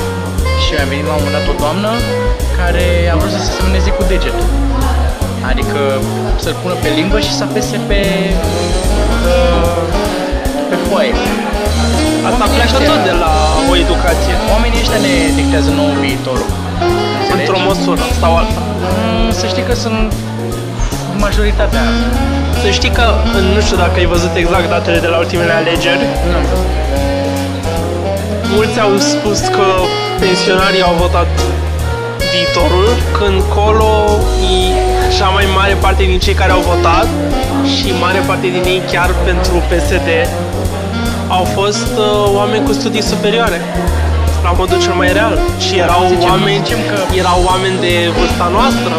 Și 0.62 0.68
mi-a 0.74 0.86
venit 0.92 1.06
la 1.10 1.14
un 1.16 1.20
moment 1.20 1.36
dat 1.38 1.46
o 1.52 1.56
doamnă 1.64 1.90
care 2.60 2.86
a 3.12 3.14
vrut 3.20 3.32
să 3.36 3.40
se 3.46 3.50
semneze 3.58 3.90
cu 3.98 4.02
degetul. 4.12 4.48
Adică 5.50 5.80
să-l 6.42 6.56
pună 6.62 6.74
pe 6.84 6.90
limbă 6.98 7.18
și 7.26 7.32
să 7.38 7.42
apese 7.48 7.76
pe, 7.88 8.00
uh, 9.32 9.82
pe 10.70 10.76
foaie. 10.86 11.14
Asta 12.34 12.46
Oamenii 12.46 12.58
pleacă 12.58 12.76
ăștia- 12.78 12.90
tot 12.92 13.00
de 13.10 13.14
la 13.24 13.32
o 13.70 13.72
educație, 13.84 14.34
Oamenii 14.54 14.78
ăștia 14.84 15.00
ne 15.06 15.14
dictează 15.40 15.70
nou 15.80 15.90
viitorul. 16.04 16.50
Înțelegi? 16.52 17.32
într-o 17.34 17.58
măsură 17.70 18.04
sau 18.20 18.30
alta. 18.40 18.60
Mm, 19.06 19.30
Să 19.40 19.44
știi 19.52 19.64
că 19.68 19.74
sunt 19.84 20.02
majoritatea. 21.26 21.84
Să 22.62 22.68
știi 22.78 22.92
că, 22.98 23.06
nu 23.54 23.60
știu 23.66 23.76
dacă 23.84 23.94
ai 24.02 24.08
văzut 24.14 24.32
exact 24.42 24.68
datele 24.74 24.98
de 25.06 25.10
la 25.14 25.18
ultimele 25.24 25.52
alegeri, 25.60 26.04
Nu. 26.32 26.40
Mulți 28.54 28.78
au 28.86 28.92
spus 29.12 29.38
că 29.56 29.66
pensionarii 30.24 30.82
au 30.88 30.94
votat 31.04 31.28
viitorul, 32.32 32.88
când 33.18 33.38
colo 33.58 33.92
e 34.54 34.58
cea 35.16 35.28
mai 35.36 35.46
mare 35.58 35.74
parte 35.84 36.02
din 36.10 36.18
cei 36.24 36.34
care 36.40 36.52
au 36.52 36.62
votat 36.72 37.06
și 37.74 37.86
mare 38.04 38.20
parte 38.28 38.46
din 38.56 38.62
ei 38.74 38.82
chiar 38.92 39.10
pentru 39.28 39.54
PSD 39.70 40.08
au 41.28 41.44
fost 41.58 41.90
uh, 41.98 42.04
oameni 42.38 42.64
cu 42.66 42.72
studii 42.72 43.02
superioare 43.12 43.58
la 44.46 44.52
modul 44.58 44.78
cel 44.84 44.94
mai 45.02 45.10
real 45.18 45.34
și 45.64 45.72
erau 45.86 46.02
Zicem- 46.12 46.30
oameni 46.30 46.60
zicem 46.64 46.80
că- 46.90 47.04
erau 47.22 47.38
oameni 47.50 47.76
de 47.86 47.94
vârsta 48.18 48.46
noastră 48.56 48.94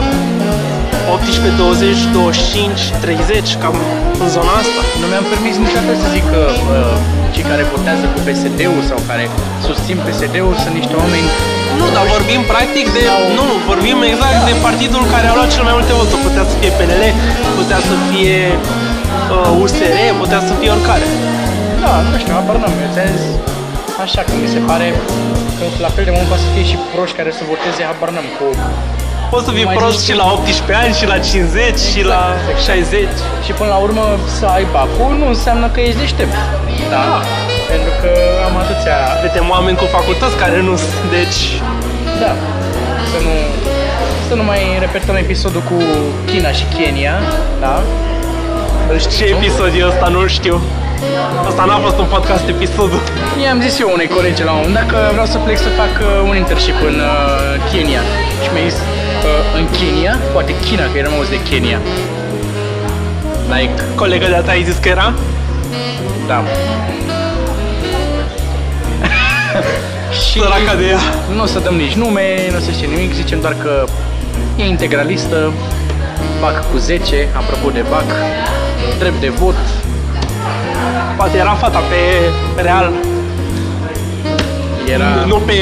18, 1.14 1.54
20, 1.58 1.98
25, 2.14 2.80
30, 3.04 3.62
cam 3.64 3.76
în 4.24 4.30
zona 4.36 4.54
asta. 4.62 4.82
Nu 5.02 5.06
mi-am 5.12 5.26
permis 5.34 5.54
niciodată 5.64 5.94
să 6.04 6.08
zic 6.16 6.26
că 6.34 6.42
uh, 6.52 6.94
cei 7.34 7.46
care 7.52 7.64
votează 7.76 8.06
cu 8.14 8.18
PSD-ul 8.28 8.82
sau 8.92 9.00
care 9.10 9.24
susțin 9.68 9.98
PSD-ul 10.06 10.54
sunt 10.64 10.74
niște 10.80 10.96
oameni 11.02 11.28
Nu, 11.80 11.86
dar 11.96 12.06
vorbim 12.16 12.42
practic 12.54 12.86
de... 12.96 13.02
Sau- 13.12 13.28
Nu, 13.40 13.46
vorbim 13.72 13.98
exact 14.12 14.40
de 14.50 14.54
partidul 14.68 15.04
care 15.14 15.26
a 15.32 15.34
luat 15.38 15.50
cel 15.56 15.64
mai 15.68 15.76
multe 15.78 15.94
voturi. 16.02 16.22
Putea 16.30 16.44
să 16.52 16.56
fie 16.62 16.72
PNL, 16.80 17.04
putea 17.60 17.80
să 17.90 17.94
fie 18.10 18.38
uh, 19.34 19.62
USR, 19.64 19.98
putea 20.24 20.42
să 20.48 20.52
fie 20.60 20.70
oricare. 20.76 21.08
Da, 21.86 21.94
nu 22.12 22.18
știu, 22.22 22.34
apar 22.42 22.56
n-am. 22.62 22.74
Eu 22.86 22.90
ți-am 22.96 23.10
zis 23.24 23.34
așa 24.06 24.22
că 24.28 24.34
mi 24.44 24.50
se 24.56 24.60
pare 24.70 24.88
că 25.58 25.64
la 25.86 25.90
fel 25.96 26.04
de 26.08 26.14
mult 26.16 26.28
poate 26.32 26.44
să 26.46 26.50
fie 26.56 26.66
și 26.72 26.78
proști 26.94 27.16
care 27.20 27.32
să 27.38 27.44
voteze, 27.52 27.82
habar 27.90 28.10
n-am, 28.16 28.28
cu... 28.38 28.46
Poți 29.34 29.46
să 29.48 29.52
fii 29.58 29.68
Mai 29.70 29.76
prost 29.80 29.98
zici 29.98 30.08
și 30.10 30.16
tu. 30.16 30.22
la 30.22 30.26
18 30.32 30.74
ani, 30.82 30.94
și 31.00 31.06
la 31.14 31.18
50, 31.20 31.80
și 31.92 32.02
la 32.14 32.22
Exact, 32.52 32.62
60. 32.68 33.08
Și 33.46 33.52
până 33.60 33.70
la 33.76 33.80
urmă 33.88 34.06
să 34.38 34.46
ai 34.58 34.66
bacul 34.76 35.12
nu 35.22 35.28
înseamnă 35.34 35.68
că 35.74 35.80
ești 35.88 36.00
deștept. 36.04 36.38
Da? 36.94 37.04
Pentru 37.72 37.92
că 38.02 38.10
am 38.48 38.54
atâția... 38.64 38.98
Vedem 39.26 39.46
oameni 39.56 39.78
cu 39.82 39.86
facultăți 39.98 40.36
care 40.44 40.58
nu 40.70 40.74
sunt, 40.84 41.04
deci... 41.18 41.40
Da. 42.24 42.32
Să 43.12 43.18
nu... 43.26 43.34
Să 44.28 44.34
nu 44.40 44.44
mai 44.52 44.62
repetăm 44.86 45.16
episodul 45.26 45.64
cu 45.70 45.78
China 46.30 46.52
și 46.60 46.66
Kenya, 46.78 47.16
da? 47.66 47.76
Îl 48.92 48.98
știi 49.04 49.18
Ce 49.20 49.26
tu? 49.26 49.36
episod 49.36 49.72
e 49.80 49.86
ăsta, 49.92 50.08
nu 50.16 50.22
știu. 50.38 50.56
Asta 51.48 51.64
n-a 51.66 51.78
fost 51.78 51.98
un 51.98 52.06
podcast 52.16 52.48
episodul. 52.48 53.02
I-am 53.44 53.62
zis 53.62 53.80
eu 53.80 53.90
unei 53.94 54.08
colegi 54.08 54.44
la 54.44 54.52
un 54.52 54.58
moment 54.58 54.76
dat 54.80 54.88
că 54.94 55.00
vreau 55.12 55.26
să 55.26 55.38
plec 55.38 55.58
să 55.58 55.70
fac 55.82 55.94
uh, 56.02 56.30
un 56.30 56.36
internship 56.36 56.78
în 56.90 56.96
uh, 56.96 57.72
Kenya. 57.72 58.02
Și 58.44 58.50
mi-a 58.54 58.64
zis, 58.70 58.78
uh, 58.80 59.60
în 59.60 59.66
Kenya? 59.80 60.14
Poate 60.34 60.54
China, 60.66 60.84
că 60.92 60.98
eram 60.98 61.14
auzit 61.14 61.32
de 61.38 61.42
Kenya. 61.50 61.80
Like, 63.54 63.74
Colega 63.96 64.28
de-a 64.28 64.42
ta 64.42 64.52
ai 64.52 64.64
zis 64.64 64.78
că 64.78 64.90
era? 64.90 65.14
da. 66.28 66.44
și 70.32 70.40
Săraca 70.40 70.76
de 70.78 70.86
ea. 70.86 71.00
nu 71.36 71.42
o 71.42 71.46
să 71.46 71.60
dăm 71.60 71.76
nici 71.76 71.94
nume, 71.94 72.26
nu 72.52 72.58
o 72.58 72.60
să 72.60 72.72
știe 72.72 72.88
nimic, 72.88 73.14
zicem 73.14 73.40
doar 73.42 73.56
că 73.64 73.84
e 74.56 74.66
integralistă, 74.66 75.54
BAC 76.42 76.72
cu 76.72 76.78
10, 76.78 77.28
apropo 77.34 77.70
de 77.70 77.84
BAC, 77.90 78.10
drept 79.00 79.20
de 79.20 79.30
vot, 79.30 79.56
Poate 81.26 81.40
era 81.40 81.54
fata 81.54 81.80
pe 81.80 82.02
Real, 82.62 82.92
era... 84.94 85.06
nu 85.28 85.36
pe... 85.36 85.54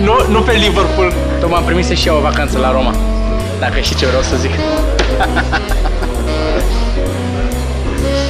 Nu, 0.00 0.14
nu 0.30 0.40
pe 0.40 0.52
Liverpool. 0.52 1.12
Tocmai 1.40 1.58
am 1.58 1.64
primit 1.64 1.86
și 1.86 2.08
eu 2.08 2.16
o 2.16 2.20
vacanță 2.20 2.58
la 2.58 2.70
Roma. 2.72 2.94
Dacă 3.60 3.80
știi 3.80 3.96
ce 3.96 4.06
vreau 4.06 4.22
să 4.22 4.36
zic. 4.36 4.50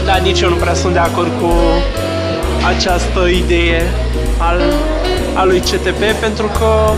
Da, 0.06 0.16
nici 0.16 0.40
eu 0.40 0.48
nu 0.48 0.54
prea 0.54 0.74
sunt 0.74 0.92
de 0.92 0.98
acord 0.98 1.30
cu 1.40 1.52
această 2.76 3.26
idee 3.26 3.82
al, 4.38 4.60
al 5.34 5.46
lui 5.48 5.60
CTP 5.60 6.02
pentru 6.20 6.46
că, 6.58 6.92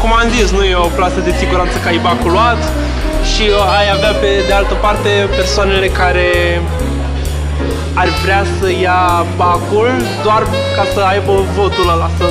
cum 0.00 0.12
am 0.12 0.28
zis, 0.36 0.50
nu 0.50 0.64
e 0.64 0.74
o 0.74 0.90
plasă 0.96 1.20
de 1.20 1.34
siguranță 1.38 1.76
ca 1.82 1.88
ai 1.88 2.00
bacul 2.02 2.30
luat 2.30 2.62
și 3.34 3.42
ai 3.78 3.90
avea 3.96 4.12
pe 4.20 4.30
de 4.46 4.52
altă 4.52 4.74
parte 4.74 5.08
persoanele 5.36 5.86
care 5.86 6.28
ar 7.94 8.08
vrea 8.22 8.44
să 8.58 8.70
ia 8.86 9.26
bacul 9.36 9.90
doar 10.22 10.42
ca 10.76 10.84
să 10.94 11.00
aibă 11.00 11.44
votul 11.56 11.88
ăla, 11.94 12.10
să 12.18 12.24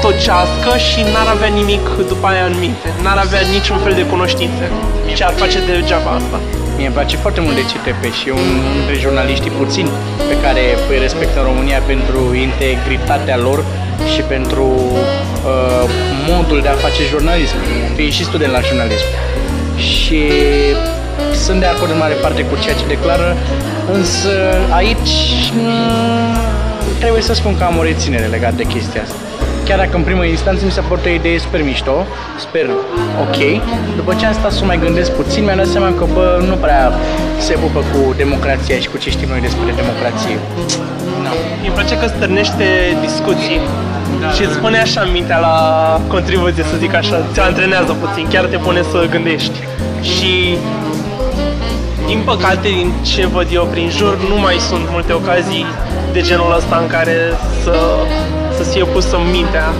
tocească 0.00 0.70
și 0.88 1.00
n-ar 1.12 1.28
avea 1.34 1.50
nimic 1.60 1.84
după 2.08 2.26
aia 2.26 2.44
în 2.44 2.56
minte, 2.58 2.88
n-ar 3.02 3.18
avea 3.26 3.40
niciun 3.56 3.78
fel 3.84 3.94
de 4.00 4.04
cunoștințe. 4.06 4.64
Ce 5.16 5.24
ar 5.24 5.34
face 5.42 5.58
degeaba 5.66 6.10
asta? 6.10 6.38
Mie 6.76 6.86
îmi 6.86 6.94
place 6.94 7.16
foarte 7.16 7.40
mult 7.40 7.54
de 7.54 7.64
CTP 7.70 8.02
și 8.18 8.28
e 8.28 8.30
unul 8.30 8.58
dintre 8.76 8.94
jurnaliștii 9.04 9.50
puțini 9.50 9.90
pe 10.28 10.36
care 10.44 10.62
îi 10.90 10.98
respect 10.98 11.36
în 11.36 11.44
România 11.50 11.80
pentru 11.92 12.34
integritatea 12.34 13.36
lor 13.36 13.64
și 14.14 14.20
pentru 14.20 14.66
uh, 15.52 15.84
modul 16.28 16.60
de 16.60 16.68
a 16.68 16.82
face 16.86 17.02
jurnalism. 17.10 17.56
Fiind 17.96 18.12
și 18.12 18.24
student 18.24 18.52
la 18.52 18.60
jurnalism. 18.60 19.06
Și 19.76 20.22
sunt 21.44 21.60
de 21.60 21.66
acord 21.66 21.90
în 21.90 21.98
mare 21.98 22.14
parte 22.14 22.42
cu 22.44 22.54
ceea 22.62 22.74
ce 22.74 22.86
declară, 22.86 23.36
însă 23.92 24.32
aici 24.70 25.14
mm, 25.54 26.36
trebuie 26.98 27.22
să 27.22 27.34
spun 27.34 27.56
că 27.58 27.64
am 27.64 27.76
o 27.78 27.82
reținere 27.82 28.26
legat 28.26 28.54
de 28.54 28.62
chestia 28.62 29.02
asta. 29.02 29.14
Chiar 29.64 29.78
dacă 29.78 29.96
în 29.96 30.02
primă 30.02 30.24
instanță 30.24 30.64
mi 30.64 30.70
s-a 30.70 30.84
părut 30.88 31.04
o 31.04 31.08
idee 31.08 31.38
super 31.38 31.62
mișto, 31.62 32.06
sper 32.44 32.66
ok, 33.24 33.38
după 33.96 34.14
ce 34.18 34.26
am 34.26 34.32
stat 34.32 34.52
să 34.52 34.64
mai 34.64 34.78
gândesc 34.84 35.10
puțin, 35.10 35.44
mi-am 35.44 35.56
dat 35.56 35.66
seama 35.66 35.90
că 35.98 36.04
bă, 36.12 36.42
nu 36.48 36.54
prea 36.54 36.92
se 37.38 37.52
pupă 37.62 37.80
cu 37.92 38.14
democrația 38.16 38.76
și 38.76 38.88
cu 38.88 38.96
ce 38.98 39.10
știm 39.10 39.28
noi 39.28 39.40
despre 39.40 39.62
democrație. 39.82 40.36
No. 41.24 41.32
Îmi 41.64 41.74
place 41.74 41.94
că 41.98 42.06
stârnește 42.06 42.66
discuții 43.06 43.60
Da, 44.20 44.30
și 44.30 44.42
îți 44.44 44.54
da. 44.54 44.60
pune 44.60 44.78
așa 44.78 45.02
mintea 45.12 45.38
la 45.38 45.54
contribuție, 46.08 46.62
să 46.70 46.76
zic 46.78 46.94
așa, 46.94 47.16
ți 47.32 47.40
antrenează 47.40 47.92
puțin, 48.04 48.24
chiar 48.32 48.44
te 48.44 48.56
pune 48.56 48.82
să 48.90 49.06
gândești. 49.10 49.58
Și 50.12 50.58
din 52.06 52.22
păcate, 52.24 52.68
din 52.68 52.92
ce 53.02 53.26
văd 53.26 53.46
eu 53.52 53.64
prin 53.64 53.90
jur, 53.90 54.18
nu 54.28 54.36
mai 54.40 54.56
sunt 54.68 54.84
multe 54.90 55.12
ocazii 55.12 55.66
de 56.12 56.20
genul 56.20 56.54
ăsta 56.56 56.76
în 56.76 56.86
care 56.86 57.16
să 57.62 57.74
să-ți 58.56 58.70
fie 58.72 58.84
pusă 58.84 59.18
mintea 59.32 59.72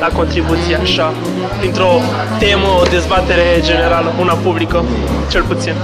la 0.00 0.06
contribuție, 0.06 0.76
așa, 0.82 1.12
printr-o 1.58 1.90
temă, 2.38 2.68
o 2.80 2.84
dezbatere 2.90 3.46
generală, 3.60 4.12
una 4.20 4.32
publică, 4.32 4.84
cel 5.30 5.42
puțin. 5.42 5.74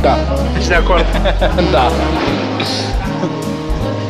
Da. 0.00 0.14
Deci 0.54 0.66
de 0.66 0.74
acord. 0.74 1.04
da. 1.76 1.90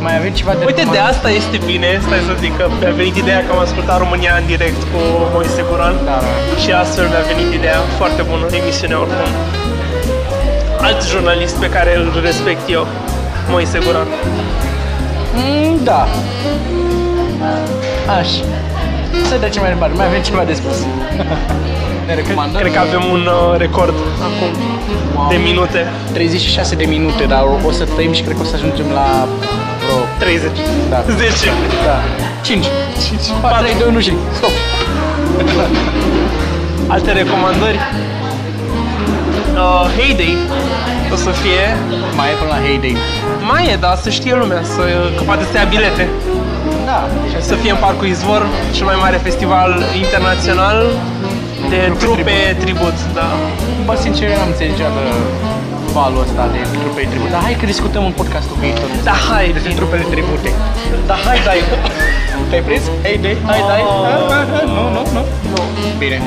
Mai 0.00 0.16
avem 0.18 0.32
ceva 0.32 0.52
de 0.59 0.64
Uite, 0.70 0.72
de 0.72 0.80
recomandat? 0.80 1.11
asta 1.12 1.28
este 1.30 1.57
bine, 1.70 1.88
stai 2.07 2.22
să 2.28 2.32
zic 2.44 2.57
că 2.57 2.64
mi-a 2.80 2.94
venit 3.00 3.16
ideea 3.16 3.40
că 3.46 3.50
am 3.52 3.59
ascultat 3.59 3.98
România 3.98 4.32
în 4.40 4.46
direct 4.46 4.80
cu 4.92 5.00
Moise 5.34 5.64
Guran 5.68 5.94
Da, 6.04 6.18
da. 6.26 6.61
și 6.62 6.70
astfel 6.82 7.07
mi-a 7.12 7.24
venit 7.32 7.48
ideea 7.59 7.80
foarte 8.00 8.22
bună, 8.30 8.44
emisiunea 8.61 8.98
oricum. 9.04 9.30
Alt 10.87 11.09
jurnalist 11.09 11.57
pe 11.57 11.68
care 11.70 11.97
îl 11.97 12.20
respect 12.24 12.70
eu, 12.70 12.87
Moise 13.51 13.78
Guran. 13.84 14.07
Mm, 15.34 15.84
da. 15.84 16.07
Aș. 18.18 18.28
Să 19.28 19.34
trecem 19.39 19.62
mai 19.62 19.70
departe. 19.70 19.97
Mai 19.97 20.07
avem 20.07 20.22
ceva 20.22 20.45
de 20.45 20.53
spus. 20.55 20.76
ne 22.07 22.14
recomandăm? 22.14 22.61
Cred 22.61 22.72
că 22.72 22.78
avem 22.78 23.05
un 23.11 23.20
uh, 23.26 23.59
record 23.59 23.95
acum 24.22 24.74
Wow. 25.16 25.28
de 25.30 25.37
minute, 25.37 25.87
36 26.12 26.74
de 26.74 26.84
minute, 26.84 27.24
dar 27.24 27.43
o, 27.43 27.66
o 27.66 27.70
să 27.70 27.84
tăiem 27.97 28.12
și 28.12 28.22
cred 28.22 28.37
că 28.37 28.43
o 28.43 28.45
să 28.45 28.55
ajungem 28.55 28.87
la 28.95 29.28
vreo... 29.82 29.97
30, 30.18 30.51
Da. 30.89 31.05
10. 31.16 31.51
Da. 31.84 31.97
5. 32.43 32.64
5, 33.09 33.20
4, 33.41 33.62
3, 33.62 33.74
2, 33.78 33.89
1 33.89 34.01
și... 34.01 34.12
Stop. 34.37 34.51
Alte 36.87 37.12
recomandări? 37.12 37.78
Uh, 39.55 39.87
Heyday 39.97 40.37
o 41.12 41.16
să 41.16 41.30
fie 41.42 41.64
Mai 42.18 42.28
e 42.32 42.34
până 42.40 42.50
la 42.54 42.59
Heyday. 42.66 42.96
Mai 43.50 43.64
e, 43.72 43.76
dar 43.84 43.94
să 44.04 44.11
știe 44.18 44.34
lumea, 44.42 44.61
să, 44.74 44.82
că 45.16 45.22
poate 45.30 45.44
să 45.50 45.54
ia 45.59 45.66
bilete. 45.74 46.04
Da. 46.90 46.98
Să 47.50 47.54
fie 47.54 47.70
în 47.70 47.80
Parcul 47.84 48.07
Izvor, 48.14 48.42
cel 48.76 48.86
mai 48.90 48.96
mare 49.04 49.16
festival 49.28 49.70
internațional 50.04 50.78
de 51.72 51.76
Trupe 51.76 52.04
trupe 52.04 52.57
tribut. 52.64 52.96
da. 53.18 53.26
Bă, 53.86 53.94
sincer, 54.04 54.24
eu 54.30 54.36
n-am 54.38 54.48
înțeles 54.52 54.70
niciodată 54.72 55.00
valul 55.98 56.20
ăsta 56.26 56.42
de 56.54 56.61
trupe 56.82 57.00
de 57.02 57.09
tribut. 57.12 57.30
Dar 57.36 57.42
hai 57.46 57.57
că 57.61 57.66
discutăm 57.74 58.04
în 58.11 58.14
podcastul 58.20 58.57
viitor. 58.62 58.88
Da, 59.09 59.14
hai, 59.30 59.46
Despre 59.57 59.70
bine. 59.72 59.80
trupele 59.80 60.04
tribute. 60.14 60.50
Da, 61.11 61.16
hai, 61.26 61.38
dai. 61.48 61.61
Te-ai 62.48 62.62
prins? 62.68 62.84
Heyday, 63.07 63.36
hai, 63.50 63.61
dai. 63.70 63.82
Oh. 63.86 63.92
Nu, 64.76 64.82
nu, 64.96 65.02
nu. 65.14 65.22
Bine. 66.02 66.18